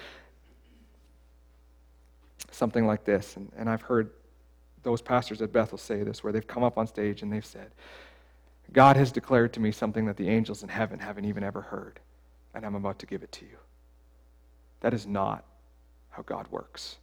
something 2.60 2.86
like 2.86 3.04
this. 3.04 3.36
And, 3.36 3.50
and 3.56 3.68
I've 3.68 3.82
heard 3.82 4.10
those 4.82 5.02
pastors 5.02 5.42
at 5.42 5.52
Bethel 5.52 5.78
say 5.78 6.04
this, 6.04 6.22
where 6.22 6.32
they've 6.32 6.46
come 6.46 6.62
up 6.62 6.78
on 6.78 6.86
stage 6.86 7.22
and 7.22 7.32
they've 7.32 7.44
said, 7.44 7.72
God 8.72 8.96
has 8.96 9.10
declared 9.10 9.52
to 9.54 9.60
me 9.60 9.72
something 9.72 10.04
that 10.04 10.16
the 10.16 10.28
angels 10.28 10.62
in 10.62 10.68
heaven 10.68 11.00
haven't 11.00 11.24
even 11.24 11.42
ever 11.42 11.62
heard, 11.62 11.98
and 12.54 12.64
I'm 12.64 12.76
about 12.76 13.00
to 13.00 13.06
give 13.06 13.22
it 13.22 13.32
to 13.32 13.44
you. 13.44 13.56
That 14.80 14.94
is 14.94 15.06
not 15.06 15.44
how 16.10 16.22
God 16.22 16.46
works. 16.50 16.98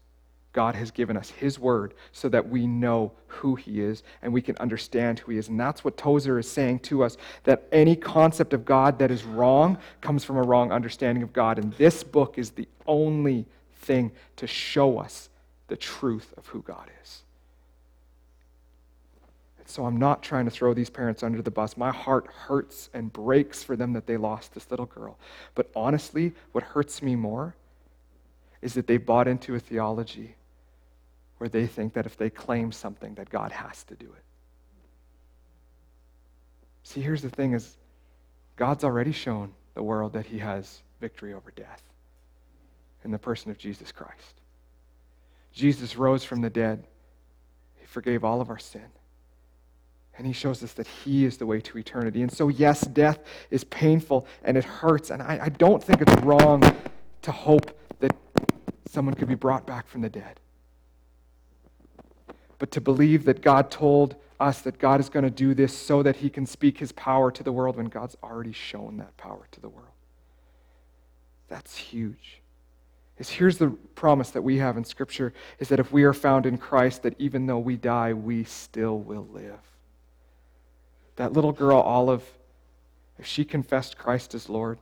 God 0.54 0.76
has 0.76 0.91
given 0.91 1.17
us 1.17 1.30
His 1.30 1.60
word 1.60 1.93
so 2.12 2.30
that 2.30 2.50
we 2.50 2.65
know 2.65 3.12
who 3.28 3.56
He 3.56 3.82
is 3.82 4.02
and 4.22 4.34
we 4.34 4.41
can 4.41 4.58
understand 4.58 5.20
who 5.20 5.32
He 5.32 5.38
is. 5.38 5.50
And 5.50 5.60
that's 5.60 5.84
what 5.84 5.98
Tozer 5.98 6.39
is 6.39 6.50
saying 6.50 6.80
to 6.80 7.04
us 7.04 7.17
that 7.43 7.67
any 7.72 7.96
concept 7.96 8.54
of 8.54 8.65
God 8.65 8.98
that 9.00 9.12
is 9.12 9.24
wrong 9.24 9.78
comes 10.02 10.24
from 10.24 10.38
a 10.38 10.41
wrong 10.41 10.72
understanding 10.72 11.24
of 11.24 11.34
God. 11.34 11.60
And 11.60 11.74
this 11.74 12.04
book 12.04 12.38
is 12.38 12.52
the 12.52 12.67
only 12.88 13.46
thing 13.76 14.12
to 14.38 14.48
show 14.48 14.98
us 14.98 15.30
the 15.67 15.77
truth 15.77 16.34
of 16.38 16.47
who 16.47 16.62
God 16.62 16.89
is. 17.03 17.21
And 19.60 19.67
so 19.67 19.86
I'm 19.86 19.97
not 19.97 20.23
trying 20.23 20.45
to 20.45 20.51
throw 20.51 20.73
these 20.73 20.89
parents 20.89 21.23
under 21.23 21.41
the 21.41 21.51
bus. 21.51 21.77
My 21.77 21.91
heart 21.91 22.27
hurts 22.27 22.89
and 22.93 23.12
breaks 23.12 23.63
for 23.63 23.75
them 23.75 23.93
that 23.93 24.08
they 24.08 24.17
lost 24.17 24.53
this 24.53 24.69
little 24.71 24.86
girl. 24.86 25.17
But 25.56 25.69
honestly, 25.75 26.34
what 26.51 26.63
hurts 26.63 27.01
me 27.01 27.15
more 27.15 27.56
is 28.62 28.73
that 28.73 28.88
they 28.88 28.97
bought 28.97 29.27
into 29.27 29.56
a 29.56 29.60
theology 29.60 30.36
where 31.38 31.49
they 31.49 31.67
think 31.67 31.93
that 31.93 32.06
if 32.06 32.17
they 32.17 32.30
claim 32.30 32.71
something 32.71 33.13
that 33.15 33.30
God 33.30 33.51
has 33.51 33.84
to 33.86 33.95
do 33.95 34.06
it. 34.06 34.23
See, 36.84 37.01
here's 37.01 37.21
the 37.21 37.30
thing 37.30 37.53
is 37.53 37.77
God's 38.56 38.84
already 38.84 39.12
shown 39.12 39.51
the 39.75 39.84
world 39.84 40.13
that 40.13 40.25
he 40.25 40.39
has 40.39 40.82
victory 40.99 41.34
over 41.34 41.51
death 41.51 41.84
in 43.03 43.12
the 43.12 43.19
person 43.19 43.51
of 43.51 43.58
Jesus 43.58 43.91
Christ. 43.91 44.41
Jesus 45.58 45.98
rose 45.98 46.24
from 46.24 46.41
the 46.41 46.52
dead. 46.52 46.86
He 47.76 47.86
forgave 47.88 48.24
all 48.24 48.41
of 48.41 48.50
our 48.50 48.60
sin. 48.60 48.86
And 50.15 50.26
he 50.26 50.34
shows 50.34 50.63
us 50.63 50.74
that 50.74 50.88
he 50.88 51.26
is 51.26 51.38
the 51.38 51.48
way 51.48 51.60
to 51.62 51.78
eternity. 51.78 52.22
And 52.22 52.32
so, 52.32 52.48
yes, 52.48 52.82
death 52.82 53.20
is 53.50 53.63
painful 53.63 54.28
and 54.43 54.56
it 54.56 54.63
hurts. 54.63 55.10
And 55.10 55.22
I, 55.22 55.39
I 55.43 55.50
don't 55.50 55.84
think 55.84 56.02
it's 56.02 56.24
wrong 56.24 56.63
to 57.24 57.32
hope 57.32 57.76
that 58.00 58.15
someone 58.88 59.15
could 59.15 59.28
be 59.28 59.36
brought 59.36 59.65
back 59.65 59.88
from 59.88 60.02
the 60.02 60.10
dead. 60.10 60.39
But 62.60 62.72
to 62.72 62.82
believe 62.82 63.26
that 63.26 63.41
God 63.41 63.72
told 63.72 64.15
us 64.39 64.62
that 64.62 64.78
God 64.78 65.00
is 65.00 65.10
going 65.10 65.26
to 65.26 65.32
do 65.32 65.56
this 65.56 65.76
so 65.76 66.04
that 66.04 66.17
he 66.17 66.30
can 66.30 66.46
speak 66.46 66.78
his 66.78 66.91
power 66.91 67.32
to 67.32 67.41
the 67.41 67.52
world 67.52 67.78
when 67.78 67.88
God's 67.88 68.15
already 68.24 68.54
shown 68.54 68.98
that 68.98 69.17
power 69.17 69.48
to 69.52 69.60
the 69.60 69.70
world. 69.70 69.88
That's 71.48 71.78
huge 71.78 72.41
is 73.17 73.30
here's 73.30 73.58
the 73.58 73.69
promise 73.95 74.32
that 74.32 74.43
we 74.43 74.58
have 74.58 74.77
in 74.77 74.84
Scripture 74.84 75.34
is 75.60 75.69
that 75.69 75.80
if 75.80 75.91
we 75.91 76.03
are 76.03 76.13
found 76.13 76.45
in 76.45 76.58
Christ, 76.58 77.03
that 77.03 77.15
even 77.19 77.47
though 77.47 77.60
we 77.60 77.75
die, 77.75 78.13
we 78.13 78.43
still 78.43 78.99
will 78.99 79.27
live. 79.32 79.60
That 81.15 81.34
little 81.34 81.51
girl, 81.51 81.80
Olive, 81.80 82.23
if 83.17 83.25
she 83.25 83.43
confessed 83.43 83.97
Christ 83.97 84.36
as 84.36 84.49
Lord, 84.49 84.77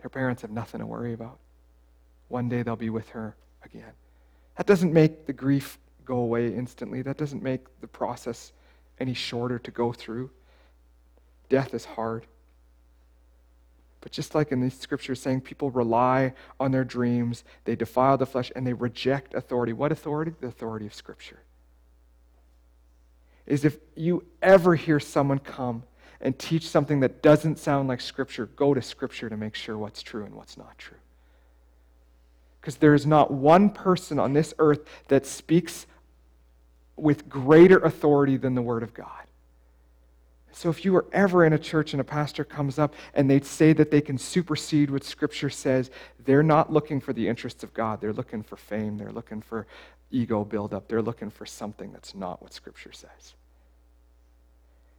her 0.00 0.10
parents 0.10 0.42
have 0.42 0.50
nothing 0.50 0.80
to 0.80 0.86
worry 0.86 1.14
about. 1.14 1.38
One 2.28 2.48
day 2.48 2.62
they'll 2.62 2.76
be 2.76 2.90
with 2.90 3.08
her 3.10 3.36
again. 3.64 3.92
That 4.56 4.66
doesn't 4.66 4.92
make 4.92 5.26
the 5.26 5.32
grief 5.32 5.78
go 6.04 6.18
away 6.18 6.54
instantly. 6.54 7.02
That 7.02 7.16
doesn't 7.16 7.42
make 7.42 7.62
the 7.80 7.86
process 7.86 8.52
any 8.98 9.14
shorter 9.14 9.58
to 9.58 9.70
go 9.70 9.92
through. 9.92 10.30
Death 11.48 11.74
is 11.74 11.84
hard. 11.84 12.26
But 14.06 14.12
just 14.12 14.36
like 14.36 14.52
in 14.52 14.60
the 14.60 14.70
scriptures 14.70 15.20
saying 15.20 15.40
people 15.40 15.72
rely 15.72 16.32
on 16.60 16.70
their 16.70 16.84
dreams, 16.84 17.42
they 17.64 17.74
defile 17.74 18.16
the 18.16 18.24
flesh, 18.24 18.52
and 18.54 18.64
they 18.64 18.72
reject 18.72 19.34
authority. 19.34 19.72
What 19.72 19.90
authority? 19.90 20.32
The 20.40 20.46
authority 20.46 20.86
of 20.86 20.94
Scripture. 20.94 21.40
Is 23.46 23.64
if 23.64 23.78
you 23.96 24.24
ever 24.40 24.76
hear 24.76 25.00
someone 25.00 25.40
come 25.40 25.82
and 26.20 26.38
teach 26.38 26.68
something 26.68 27.00
that 27.00 27.20
doesn't 27.20 27.58
sound 27.58 27.88
like 27.88 28.00
Scripture, 28.00 28.46
go 28.46 28.74
to 28.74 28.80
Scripture 28.80 29.28
to 29.28 29.36
make 29.36 29.56
sure 29.56 29.76
what's 29.76 30.04
true 30.04 30.24
and 30.24 30.36
what's 30.36 30.56
not 30.56 30.78
true. 30.78 30.98
Because 32.60 32.76
there 32.76 32.94
is 32.94 33.06
not 33.06 33.32
one 33.32 33.70
person 33.70 34.20
on 34.20 34.34
this 34.34 34.54
earth 34.60 34.86
that 35.08 35.26
speaks 35.26 35.84
with 36.94 37.28
greater 37.28 37.78
authority 37.78 38.36
than 38.36 38.54
the 38.54 38.62
Word 38.62 38.84
of 38.84 38.94
God. 38.94 39.25
So 40.56 40.70
if 40.70 40.86
you 40.86 40.94
were 40.94 41.04
ever 41.12 41.44
in 41.44 41.52
a 41.52 41.58
church 41.58 41.92
and 41.92 42.00
a 42.00 42.04
pastor 42.04 42.42
comes 42.42 42.78
up 42.78 42.94
and 43.12 43.28
they 43.28 43.40
say 43.40 43.74
that 43.74 43.90
they 43.90 44.00
can 44.00 44.16
supersede 44.16 44.90
what 44.90 45.04
Scripture 45.04 45.50
says, 45.50 45.90
they're 46.24 46.42
not 46.42 46.72
looking 46.72 46.98
for 46.98 47.12
the 47.12 47.28
interests 47.28 47.62
of 47.62 47.74
God. 47.74 48.00
They're 48.00 48.14
looking 48.14 48.42
for 48.42 48.56
fame. 48.56 48.96
They're 48.96 49.12
looking 49.12 49.42
for 49.42 49.66
ego 50.10 50.46
buildup. 50.46 50.88
They're 50.88 51.02
looking 51.02 51.28
for 51.28 51.44
something 51.44 51.92
that's 51.92 52.14
not 52.14 52.40
what 52.40 52.54
Scripture 52.54 52.92
says. 52.92 53.34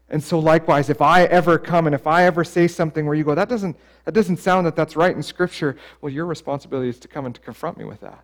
And 0.10 0.24
so, 0.24 0.38
likewise, 0.38 0.92
if 0.92 1.02
I 1.02 1.24
ever 1.24 1.58
come 1.58 1.88
and 1.88 1.96
if 1.96 2.06
I 2.06 2.26
ever 2.26 2.44
say 2.44 2.68
something 2.68 3.08
where 3.08 3.16
you 3.16 3.24
go, 3.24 3.34
that 3.34 3.50
doesn't, 3.50 3.78
that 4.06 4.14
doesn't 4.14 4.38
sound 4.38 4.68
that 4.68 4.76
that's 4.76 4.96
right 4.96 5.16
in 5.16 5.24
Scripture, 5.24 5.76
well, 6.02 6.14
your 6.14 6.28
responsibility 6.28 6.90
is 6.90 7.00
to 7.00 7.08
come 7.08 7.26
and 7.26 7.34
to 7.34 7.42
confront 7.42 7.80
me 7.80 7.84
with 7.84 8.02
that. 8.02 8.24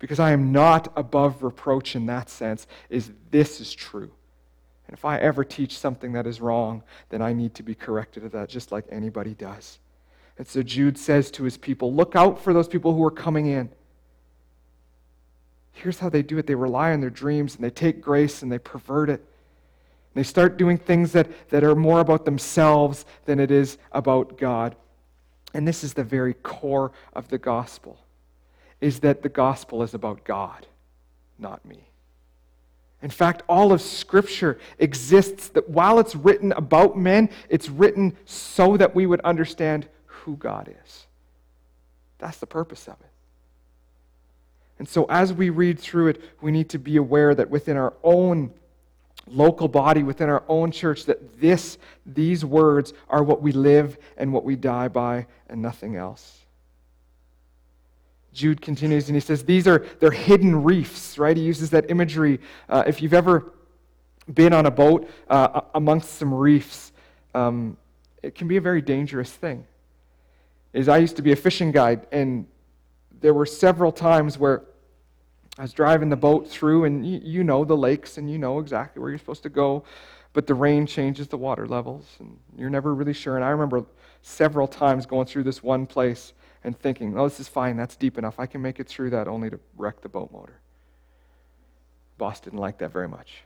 Because 0.00 0.18
I 0.18 0.32
am 0.32 0.50
not 0.50 0.92
above 0.96 1.44
reproach 1.44 1.94
in 1.94 2.06
that 2.06 2.28
sense, 2.28 2.66
is 2.90 3.12
this 3.30 3.60
is 3.60 3.72
true. 3.72 4.10
And 4.86 4.96
if 4.96 5.04
I 5.04 5.18
ever 5.18 5.44
teach 5.44 5.78
something 5.78 6.12
that 6.12 6.26
is 6.26 6.40
wrong, 6.40 6.82
then 7.08 7.22
I 7.22 7.32
need 7.32 7.54
to 7.54 7.62
be 7.62 7.74
corrected 7.74 8.24
of 8.24 8.32
that, 8.32 8.48
just 8.48 8.70
like 8.70 8.84
anybody 8.90 9.34
does. 9.34 9.78
And 10.36 10.46
so 10.46 10.62
Jude 10.62 10.98
says 10.98 11.30
to 11.32 11.44
his 11.44 11.56
people, 11.56 11.94
look 11.94 12.16
out 12.16 12.40
for 12.42 12.52
those 12.52 12.68
people 12.68 12.94
who 12.94 13.04
are 13.04 13.10
coming 13.10 13.46
in. 13.46 13.70
Here's 15.72 15.98
how 15.98 16.08
they 16.08 16.22
do 16.22 16.38
it 16.38 16.46
they 16.46 16.54
rely 16.54 16.92
on 16.92 17.00
their 17.00 17.10
dreams 17.10 17.54
and 17.54 17.64
they 17.64 17.70
take 17.70 18.00
grace 18.00 18.42
and 18.42 18.50
they 18.50 18.58
pervert 18.58 19.10
it. 19.10 19.24
They 20.14 20.22
start 20.22 20.56
doing 20.56 20.78
things 20.78 21.12
that, 21.12 21.50
that 21.50 21.64
are 21.64 21.74
more 21.74 22.00
about 22.00 22.24
themselves 22.24 23.04
than 23.24 23.40
it 23.40 23.50
is 23.50 23.78
about 23.90 24.38
God. 24.38 24.76
And 25.52 25.66
this 25.66 25.82
is 25.82 25.94
the 25.94 26.04
very 26.04 26.34
core 26.34 26.92
of 27.12 27.28
the 27.28 27.38
gospel, 27.38 27.98
is 28.80 29.00
that 29.00 29.22
the 29.22 29.28
gospel 29.28 29.82
is 29.82 29.94
about 29.94 30.24
God, 30.24 30.66
not 31.38 31.64
me. 31.64 31.88
In 33.04 33.10
fact, 33.10 33.42
all 33.50 33.70
of 33.70 33.82
Scripture 33.82 34.58
exists 34.78 35.48
that 35.50 35.68
while 35.68 35.98
it's 35.98 36.16
written 36.16 36.52
about 36.52 36.96
men, 36.96 37.28
it's 37.50 37.68
written 37.68 38.16
so 38.24 38.78
that 38.78 38.94
we 38.94 39.04
would 39.04 39.20
understand 39.20 39.86
who 40.06 40.38
God 40.38 40.74
is. 40.84 41.06
That's 42.16 42.38
the 42.38 42.46
purpose 42.46 42.88
of 42.88 42.94
it. 42.94 43.10
And 44.78 44.88
so, 44.88 45.04
as 45.10 45.34
we 45.34 45.50
read 45.50 45.78
through 45.78 46.08
it, 46.08 46.22
we 46.40 46.50
need 46.50 46.70
to 46.70 46.78
be 46.78 46.96
aware 46.96 47.34
that 47.34 47.50
within 47.50 47.76
our 47.76 47.92
own 48.02 48.50
local 49.26 49.68
body 49.68 50.02
within 50.02 50.28
our 50.28 50.44
own 50.48 50.70
church 50.70 51.06
that 51.06 51.40
this 51.40 51.78
these 52.04 52.44
words 52.44 52.92
are 53.08 53.22
what 53.22 53.40
we 53.40 53.52
live 53.52 53.96
and 54.18 54.30
what 54.30 54.44
we 54.44 54.54
die 54.54 54.86
by 54.86 55.26
and 55.48 55.62
nothing 55.62 55.96
else 55.96 56.43
jude 58.34 58.60
continues 58.60 59.08
and 59.08 59.16
he 59.16 59.20
says 59.20 59.44
these 59.44 59.66
are 59.66 59.86
they're 60.00 60.10
hidden 60.10 60.62
reefs 60.62 61.16
right? 61.18 61.36
He 61.36 61.42
uses 61.42 61.70
that 61.70 61.90
imagery. 61.90 62.40
Uh, 62.68 62.84
if 62.86 63.00
you've 63.00 63.14
ever 63.14 63.52
been 64.32 64.52
on 64.52 64.66
a 64.66 64.70
boat 64.70 65.08
uh, 65.28 65.62
amongst 65.74 66.14
some 66.18 66.34
reefs 66.34 66.92
um, 67.34 67.76
it 68.22 68.34
can 68.34 68.48
be 68.48 68.56
a 68.56 68.60
very 68.60 68.82
dangerous 68.82 69.30
thing. 69.30 69.66
Is 70.72 70.88
i 70.88 70.98
used 70.98 71.16
to 71.16 71.22
be 71.22 71.32
a 71.32 71.36
fishing 71.36 71.72
guide 71.72 72.06
and 72.12 72.46
there 73.20 73.32
were 73.32 73.46
several 73.46 73.90
times 73.90 74.36
where 74.36 74.64
I 75.58 75.62
was 75.62 75.72
driving 75.72 76.08
the 76.08 76.16
boat 76.16 76.48
through, 76.48 76.84
and 76.84 77.06
you, 77.06 77.20
you, 77.22 77.44
know 77.44 77.64
the 77.64 77.76
lakes, 77.76 78.18
and 78.18 78.28
you 78.28 78.38
know 78.38 78.58
exactly 78.58 79.00
where 79.00 79.10
you're 79.10 79.18
supposed 79.18 79.44
to 79.44 79.48
go, 79.48 79.84
but 80.32 80.48
the 80.48 80.54
rain 80.54 80.84
changes 80.84 81.28
the 81.28 81.38
water 81.38 81.66
levels, 81.66 82.04
and 82.18 82.36
you're 82.58 82.70
never 82.70 82.92
really 82.92 83.12
sure. 83.12 83.36
And 83.36 83.44
I 83.44 83.50
remember 83.50 83.84
several 84.22 84.66
times 84.66 85.06
going 85.06 85.26
through 85.26 85.44
this 85.44 85.62
one 85.62 85.86
place 85.86 86.32
and 86.64 86.78
thinking, 86.78 87.16
oh, 87.18 87.28
this 87.28 87.38
is 87.38 87.46
fine, 87.48 87.76
that's 87.76 87.94
deep 87.94 88.18
enough. 88.18 88.40
I 88.40 88.46
can 88.46 88.62
make 88.62 88.80
it 88.80 88.88
through 88.88 89.10
that 89.10 89.28
only 89.28 89.50
to 89.50 89.60
wreck 89.76 90.00
the 90.00 90.08
boat 90.08 90.32
motor. 90.32 90.58
Boss 92.16 92.40
didn't 92.40 92.58
like 92.58 92.78
that 92.78 92.90
very 92.90 93.08
much. 93.08 93.42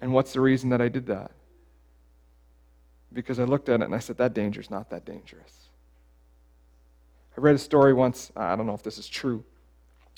And 0.00 0.12
what's 0.12 0.32
the 0.32 0.40
reason 0.40 0.70
that 0.70 0.80
I 0.80 0.88
did 0.88 1.06
that? 1.06 1.30
Because 3.12 3.40
I 3.40 3.44
looked 3.44 3.68
at 3.68 3.80
it 3.80 3.84
and 3.84 3.94
I 3.94 3.98
said, 3.98 4.18
that 4.18 4.34
danger's 4.34 4.70
not 4.70 4.90
that 4.90 5.04
dangerous. 5.04 5.68
I 7.36 7.40
read 7.40 7.54
a 7.54 7.58
story 7.58 7.94
once, 7.94 8.30
I 8.36 8.56
don't 8.56 8.66
know 8.66 8.74
if 8.74 8.82
this 8.82 8.98
is 8.98 9.08
true 9.08 9.42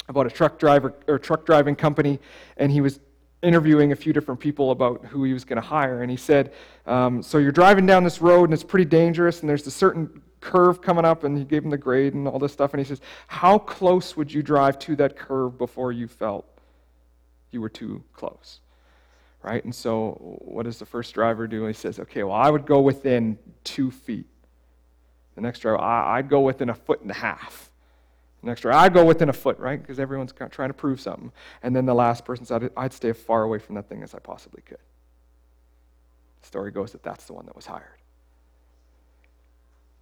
about 0.09 0.27
a 0.27 0.31
truck 0.31 0.59
driver 0.59 0.95
or 1.07 1.19
truck 1.19 1.47
driving 1.47 1.77
company, 1.77 2.19
and 2.57 2.71
he 2.71 2.81
was 2.81 3.01
interviewing 3.43 3.93
a 3.93 3.97
few 3.97 4.13
different 4.13 4.41
people 4.41 4.71
about 4.71 5.05
who 5.07 5.25
he 5.25 5.33
was 5.33 5.45
going 5.45 5.61
to 5.61 5.67
hire. 5.67 6.03
And 6.03 6.11
he 6.11 6.17
said, 6.17 6.53
um, 6.87 7.23
"So 7.23 7.39
you're 7.39 7.53
driving 7.53 7.87
down 7.87 8.05
this 8.05 8.21
road, 8.21 8.45
and 8.45 8.53
it's 8.53 8.65
pretty 8.65 8.85
dangerous, 8.85 9.41
and 9.41 9.49
there's 9.49 9.67
a 9.67 9.71
certain 9.71 10.23
curve 10.45 10.81
coming 10.81 11.05
up." 11.05 11.25
And 11.25 11.37
he 11.37 11.45
gave 11.45 11.65
him 11.65 11.71
the 11.71 11.79
grade 11.79 12.15
and 12.15 12.29
all 12.29 12.39
this 12.39 12.53
stuff. 12.53 12.73
And 12.73 12.81
he 12.81 12.85
says, 12.85 13.01
"How 13.27 13.59
close 13.59 14.17
would 14.17 14.33
you 14.33 14.43
drive 14.43 14.79
to 14.81 14.97
that 14.97 15.17
curve 15.17 15.59
before 15.59 15.93
you 15.93 16.07
felt 16.07 16.47
you 17.51 17.61
were 17.61 17.69
too 17.69 18.05
close?" 18.13 18.61
Right? 19.43 19.63
And 19.65 19.75
so, 19.75 20.13
what 20.41 20.63
does 20.65 20.79
the 20.79 20.87
first 20.87 21.15
driver 21.15 21.47
do? 21.47 21.65
He 21.67 21.73
says, 21.75 21.99
"Okay, 21.99 22.23
well, 22.23 22.37
I 22.37 22.51
would 22.51 22.67
go 22.67 22.81
within 22.81 23.39
two 23.63 23.91
feet." 23.91 24.27
The 25.35 25.41
next 25.41 25.61
driver, 25.61 25.81
I'd 25.81 26.29
go 26.29 26.41
within 26.41 26.69
a 26.69 26.75
foot 26.75 27.01
and 27.03 27.11
a 27.11 27.15
half. 27.15 27.71
The 28.45 28.51
Next 28.51 28.61
driver, 28.61 28.79
I'd 28.79 28.93
go 28.93 29.05
within 29.05 29.31
a 29.31 29.33
foot, 29.33 29.59
right? 29.59 29.81
Because 29.81 29.99
everyone's 29.99 30.33
trying 30.51 30.69
to 30.69 30.75
prove 30.75 31.01
something. 31.01 31.33
And 31.63 31.75
then 31.75 31.87
the 31.87 31.95
last 31.95 32.27
person 32.27 32.45
said, 32.45 32.71
I'd 32.77 32.93
stay 32.93 33.11
as 33.11 33.17
far 33.17 33.43
away 33.43 33.59
from 33.59 33.75
that 33.77 33.89
thing 33.89 34.03
as 34.03 34.15
I 34.15 34.19
possibly 34.19 34.63
could. 34.63 34.79
The 36.43 36.47
story 36.47 36.71
goes 36.71 36.93
that 36.93 37.03
that's 37.03 37.25
the 37.25 37.33
one 37.33 37.47
that 37.47 37.57
was 37.57 37.65
hired. 37.67 38.04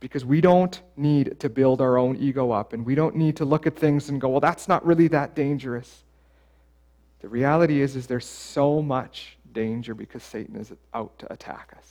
Because 0.03 0.25
we 0.25 0.41
don't 0.41 0.83
need 0.97 1.39
to 1.39 1.49
build 1.49 1.81
our 1.81 1.97
own 1.97 2.17
ego 2.17 2.51
up, 2.51 2.73
and 2.73 2.85
we 2.85 2.97
don't 2.97 3.15
need 3.15 3.37
to 3.37 3.45
look 3.45 3.69
at 3.69 3.77
things 3.77 4.09
and 4.09 4.21
go, 4.21 4.29
well, 4.29 4.41
that's 4.41 4.67
not 4.67 4.85
really 4.85 5.07
that 5.09 5.37
dangerous. 5.37 6.03
The 7.21 7.29
reality 7.29 7.81
is, 7.81 7.95
is 7.95 8.09
there's 8.09 8.27
so 8.27 8.83
much 8.83 9.39
danger 9.53 9.95
because 9.95 10.25
Satan 10.25 10.57
is 10.57 10.73
out 10.93 11.17
to 11.21 11.33
attack 11.33 11.73
us. 11.79 11.87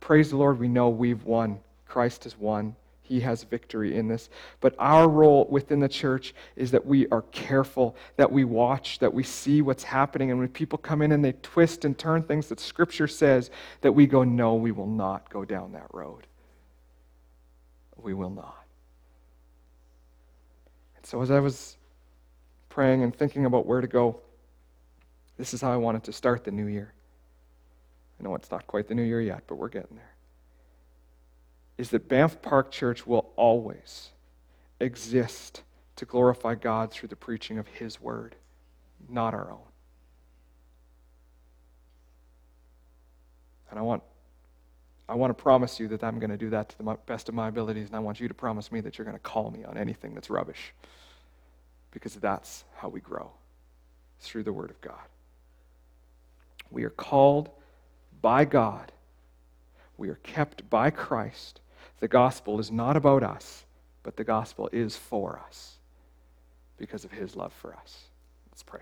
Praise 0.00 0.30
the 0.30 0.38
Lord, 0.38 0.58
we 0.58 0.68
know 0.68 0.88
we've 0.88 1.22
won. 1.24 1.60
Christ 1.86 2.24
has 2.24 2.38
won. 2.38 2.74
He 3.02 3.20
has 3.20 3.42
victory 3.42 3.94
in 3.94 4.08
this. 4.08 4.30
But 4.62 4.74
our 4.78 5.06
role 5.06 5.46
within 5.50 5.80
the 5.80 5.90
church 5.90 6.34
is 6.56 6.70
that 6.70 6.86
we 6.86 7.06
are 7.08 7.22
careful, 7.30 7.94
that 8.16 8.32
we 8.32 8.44
watch, 8.44 9.00
that 9.00 9.12
we 9.12 9.22
see 9.22 9.60
what's 9.60 9.84
happening. 9.84 10.30
And 10.30 10.40
when 10.40 10.48
people 10.48 10.78
come 10.78 11.02
in 11.02 11.12
and 11.12 11.22
they 11.22 11.32
twist 11.42 11.84
and 11.84 11.98
turn 11.98 12.22
things 12.22 12.48
that 12.48 12.58
Scripture 12.58 13.06
says, 13.06 13.50
that 13.82 13.92
we 13.92 14.06
go, 14.06 14.24
no, 14.24 14.54
we 14.54 14.72
will 14.72 14.86
not 14.86 15.28
go 15.28 15.44
down 15.44 15.72
that 15.72 15.88
road. 15.92 16.26
We 18.02 18.14
will 18.14 18.30
not. 18.30 18.64
And 20.96 21.06
so 21.06 21.22
as 21.22 21.30
I 21.30 21.40
was 21.40 21.76
praying 22.68 23.02
and 23.02 23.14
thinking 23.14 23.44
about 23.44 23.66
where 23.66 23.80
to 23.80 23.86
go, 23.86 24.20
this 25.36 25.54
is 25.54 25.60
how 25.60 25.72
I 25.72 25.76
wanted 25.76 26.04
to 26.04 26.12
start 26.12 26.44
the 26.44 26.50
new 26.50 26.66
year. 26.66 26.92
I 28.18 28.24
know 28.24 28.34
it's 28.34 28.50
not 28.50 28.66
quite 28.66 28.88
the 28.88 28.94
new 28.94 29.02
year 29.02 29.20
yet, 29.20 29.44
but 29.46 29.56
we're 29.56 29.68
getting 29.68 29.96
there 29.96 30.12
is 31.78 31.90
that 31.90 32.08
Banff 32.08 32.40
Park 32.42 32.70
Church 32.70 33.06
will 33.06 33.32
always 33.36 34.10
exist 34.78 35.62
to 35.96 36.04
glorify 36.04 36.54
God 36.54 36.92
through 36.92 37.08
the 37.08 37.16
preaching 37.16 37.58
of 37.58 37.66
His 37.66 38.00
Word, 38.00 38.36
not 39.08 39.34
our 39.34 39.50
own. 39.50 39.66
And 43.70 43.78
I 43.78 43.82
want, 43.82 44.02
I 45.12 45.14
want 45.14 45.36
to 45.36 45.42
promise 45.42 45.78
you 45.78 45.88
that 45.88 46.02
I'm 46.02 46.18
going 46.18 46.30
to 46.30 46.36
do 46.36 46.50
that 46.50 46.70
to 46.70 46.78
the 46.78 46.96
best 47.06 47.28
of 47.28 47.34
my 47.34 47.48
abilities, 47.48 47.88
and 47.88 47.96
I 47.96 48.00
want 48.00 48.20
you 48.20 48.28
to 48.28 48.34
promise 48.34 48.72
me 48.72 48.80
that 48.80 48.96
you're 48.96 49.04
going 49.04 49.16
to 49.16 49.22
call 49.22 49.50
me 49.50 49.64
on 49.64 49.76
anything 49.76 50.14
that's 50.14 50.30
rubbish. 50.30 50.72
Because 51.90 52.14
that's 52.14 52.64
how 52.76 52.88
we 52.88 53.00
grow 53.00 53.30
through 54.20 54.44
the 54.44 54.52
Word 54.52 54.70
of 54.70 54.80
God. 54.80 55.02
We 56.70 56.84
are 56.84 56.90
called 56.90 57.50
by 58.22 58.44
God, 58.44 58.92
we 59.98 60.08
are 60.08 60.18
kept 60.22 60.68
by 60.70 60.90
Christ 60.90 61.60
the 62.02 62.08
gospel 62.08 62.58
is 62.58 62.72
not 62.72 62.96
about 62.96 63.22
us, 63.22 63.64
but 64.02 64.16
the 64.16 64.24
gospel 64.24 64.68
is 64.72 64.96
for 64.96 65.40
us 65.46 65.76
because 66.76 67.04
of 67.04 67.12
his 67.12 67.36
love 67.36 67.52
for 67.52 67.76
us. 67.76 68.08
Let's 68.50 68.64
pray. 68.64 68.80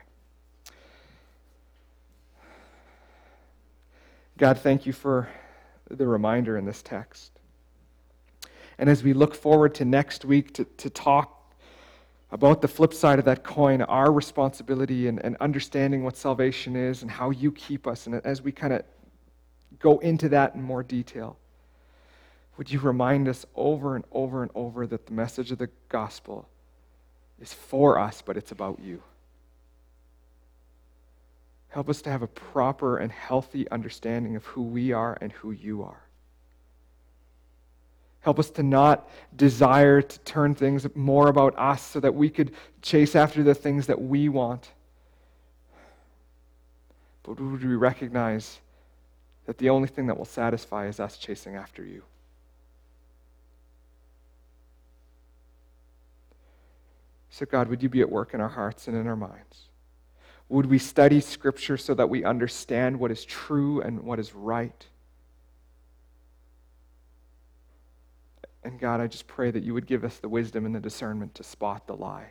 God, 4.38 4.58
thank 4.58 4.86
you 4.86 4.94
for 4.94 5.28
the 5.90 6.06
reminder 6.06 6.56
in 6.56 6.64
this 6.64 6.82
text. 6.82 7.32
And 8.78 8.88
as 8.88 9.02
we 9.02 9.12
look 9.12 9.34
forward 9.34 9.74
to 9.76 9.84
next 9.84 10.24
week 10.24 10.54
to, 10.54 10.64
to 10.64 10.88
talk 10.88 11.54
about 12.32 12.62
the 12.62 12.68
flip 12.68 12.94
side 12.94 13.18
of 13.18 13.24
that 13.24 13.42
coin, 13.42 13.82
our 13.82 14.12
responsibility 14.12 15.08
and, 15.08 15.22
and 15.24 15.36
understanding 15.40 16.04
what 16.04 16.16
salvation 16.16 16.76
is 16.76 17.02
and 17.02 17.10
how 17.10 17.30
you 17.30 17.52
keep 17.52 17.86
us, 17.86 18.06
and 18.06 18.14
as 18.24 18.40
we 18.40 18.52
kind 18.52 18.72
of 18.72 18.82
go 19.78 19.98
into 19.98 20.28
that 20.28 20.54
in 20.54 20.62
more 20.62 20.82
detail, 20.82 21.36
would 22.56 22.70
you 22.70 22.78
remind 22.78 23.26
us 23.26 23.44
over 23.56 23.96
and 23.96 24.04
over 24.12 24.42
and 24.42 24.50
over 24.54 24.86
that 24.86 25.06
the 25.06 25.12
message 25.12 25.50
of 25.50 25.58
the 25.58 25.68
gospel 25.88 26.48
is 27.40 27.52
for 27.52 27.98
us, 27.98 28.22
but 28.22 28.36
it's 28.36 28.52
about 28.52 28.78
you? 28.80 29.02
Help 31.70 31.88
us 31.88 32.02
to 32.02 32.10
have 32.10 32.22
a 32.22 32.26
proper 32.26 32.98
and 32.98 33.10
healthy 33.10 33.68
understanding 33.70 34.36
of 34.36 34.44
who 34.44 34.62
we 34.62 34.92
are 34.92 35.16
and 35.20 35.32
who 35.32 35.52
you 35.52 35.82
are. 35.82 36.02
Help 38.20 38.38
us 38.38 38.50
to 38.50 38.62
not 38.62 39.08
desire 39.34 40.02
to 40.02 40.18
turn 40.20 40.54
things 40.54 40.86
more 40.94 41.28
about 41.28 41.58
us 41.58 41.82
so 41.82 42.00
that 42.00 42.14
we 42.14 42.28
could 42.28 42.52
chase 42.82 43.16
after 43.16 43.42
the 43.42 43.54
things 43.54 43.86
that 43.86 44.00
we 44.00 44.28
want. 44.28 44.72
But 47.22 47.40
would 47.40 47.64
we 47.64 47.76
recognize 47.76 48.58
that 49.46 49.56
the 49.58 49.70
only 49.70 49.88
thing 49.88 50.06
that 50.08 50.18
will 50.18 50.26
satisfy 50.26 50.86
is 50.86 51.00
us 51.00 51.16
chasing 51.16 51.54
after 51.54 51.84
you? 51.84 52.02
So, 57.30 57.46
God, 57.46 57.68
would 57.68 57.82
you 57.82 57.88
be 57.88 58.00
at 58.00 58.10
work 58.10 58.34
in 58.34 58.40
our 58.40 58.48
hearts 58.48 58.88
and 58.88 58.96
in 58.96 59.06
our 59.06 59.16
minds? 59.16 59.69
Would 60.50 60.66
we 60.66 60.78
study 60.78 61.20
Scripture 61.20 61.76
so 61.76 61.94
that 61.94 62.10
we 62.10 62.24
understand 62.24 62.98
what 62.98 63.12
is 63.12 63.24
true 63.24 63.80
and 63.82 64.02
what 64.02 64.18
is 64.18 64.34
right? 64.34 64.84
And 68.64 68.78
God, 68.80 69.00
I 69.00 69.06
just 69.06 69.28
pray 69.28 69.52
that 69.52 69.62
you 69.62 69.74
would 69.74 69.86
give 69.86 70.02
us 70.02 70.18
the 70.18 70.28
wisdom 70.28 70.66
and 70.66 70.74
the 70.74 70.80
discernment 70.80 71.36
to 71.36 71.44
spot 71.44 71.86
the 71.86 71.94
lie, 71.94 72.30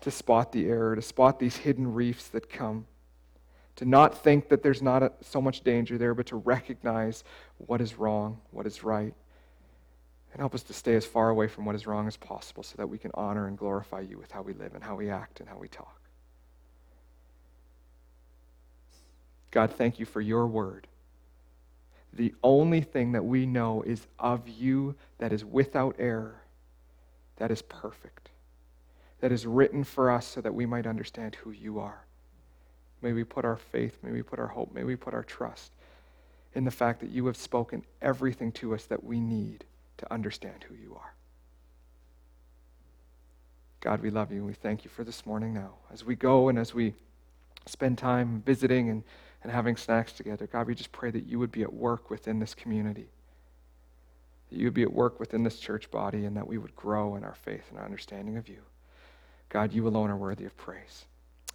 to 0.00 0.10
spot 0.10 0.50
the 0.50 0.66
error, 0.66 0.96
to 0.96 1.00
spot 1.00 1.38
these 1.38 1.58
hidden 1.58 1.94
reefs 1.94 2.26
that 2.30 2.50
come, 2.50 2.86
to 3.76 3.84
not 3.84 4.20
think 4.24 4.48
that 4.48 4.64
there's 4.64 4.82
not 4.82 5.04
a, 5.04 5.12
so 5.20 5.40
much 5.40 5.62
danger 5.62 5.96
there, 5.96 6.12
but 6.12 6.26
to 6.26 6.36
recognize 6.36 7.22
what 7.58 7.80
is 7.80 7.94
wrong, 7.94 8.40
what 8.50 8.66
is 8.66 8.82
right, 8.82 9.14
and 10.32 10.40
help 10.40 10.56
us 10.56 10.64
to 10.64 10.72
stay 10.72 10.96
as 10.96 11.06
far 11.06 11.28
away 11.28 11.46
from 11.46 11.64
what 11.64 11.76
is 11.76 11.86
wrong 11.86 12.08
as 12.08 12.16
possible 12.16 12.64
so 12.64 12.74
that 12.78 12.88
we 12.88 12.98
can 12.98 13.12
honor 13.14 13.46
and 13.46 13.56
glorify 13.56 14.00
you 14.00 14.18
with 14.18 14.32
how 14.32 14.42
we 14.42 14.54
live 14.54 14.74
and 14.74 14.82
how 14.82 14.96
we 14.96 15.08
act 15.08 15.38
and 15.38 15.48
how 15.48 15.56
we 15.56 15.68
talk. 15.68 16.01
God, 19.52 19.70
thank 19.70 20.00
you 20.00 20.06
for 20.06 20.20
your 20.20 20.48
word 20.48 20.88
the 22.12 22.34
only 22.42 22.82
thing 22.82 23.12
that 23.12 23.24
we 23.24 23.46
know 23.46 23.82
is 23.82 24.06
of 24.18 24.48
you 24.48 24.94
that 25.18 25.32
is 25.32 25.44
without 25.44 25.96
error, 25.98 26.42
that 27.36 27.50
is 27.50 27.62
perfect, 27.62 28.28
that 29.20 29.32
is 29.32 29.46
written 29.46 29.82
for 29.82 30.10
us 30.10 30.26
so 30.26 30.40
that 30.40 30.54
we 30.54 30.66
might 30.66 30.86
understand 30.86 31.36
who 31.36 31.50
you 31.50 31.78
are. 31.78 32.04
May 33.00 33.12
we 33.12 33.24
put 33.24 33.44
our 33.44 33.56
faith, 33.56 33.98
may 34.02 34.12
we 34.12 34.22
put 34.22 34.38
our 34.38 34.48
hope, 34.48 34.74
may 34.74 34.84
we 34.84 34.94
put 34.94 35.14
our 35.14 35.24
trust 35.24 35.72
in 36.54 36.64
the 36.64 36.70
fact 36.70 37.00
that 37.00 37.10
you 37.10 37.26
have 37.26 37.36
spoken 37.36 37.82
everything 38.02 38.52
to 38.52 38.74
us 38.74 38.84
that 38.84 39.02
we 39.02 39.18
need 39.18 39.64
to 39.96 40.12
understand 40.12 40.64
who 40.68 40.74
you 40.74 40.94
are. 40.94 41.14
God, 43.80 44.02
we 44.02 44.10
love 44.10 44.30
you 44.30 44.38
and 44.38 44.46
we 44.46 44.52
thank 44.52 44.84
you 44.84 44.90
for 44.90 45.02
this 45.02 45.24
morning 45.24 45.54
now. 45.54 45.72
As 45.92 46.04
we 46.04 46.14
go 46.14 46.48
and 46.48 46.58
as 46.58 46.74
we 46.74 46.94
spend 47.66 47.96
time 47.96 48.42
visiting 48.44 48.90
and 48.90 49.02
and 49.42 49.50
having 49.50 49.76
snacks 49.76 50.12
together. 50.12 50.46
God, 50.46 50.66
we 50.66 50.74
just 50.74 50.92
pray 50.92 51.10
that 51.10 51.26
you 51.26 51.38
would 51.38 51.52
be 51.52 51.62
at 51.62 51.72
work 51.72 52.10
within 52.10 52.38
this 52.38 52.54
community, 52.54 53.08
that 54.50 54.58
you 54.58 54.66
would 54.66 54.74
be 54.74 54.82
at 54.82 54.92
work 54.92 55.18
within 55.18 55.42
this 55.42 55.58
church 55.58 55.90
body, 55.90 56.24
and 56.24 56.36
that 56.36 56.46
we 56.46 56.58
would 56.58 56.76
grow 56.76 57.16
in 57.16 57.24
our 57.24 57.34
faith 57.34 57.64
and 57.70 57.78
our 57.78 57.84
understanding 57.84 58.36
of 58.36 58.48
you. 58.48 58.62
God, 59.48 59.72
you 59.72 59.86
alone 59.86 60.10
are 60.10 60.16
worthy 60.16 60.44
of 60.44 60.56
praise. 60.56 61.04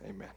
Amen. 0.05 0.29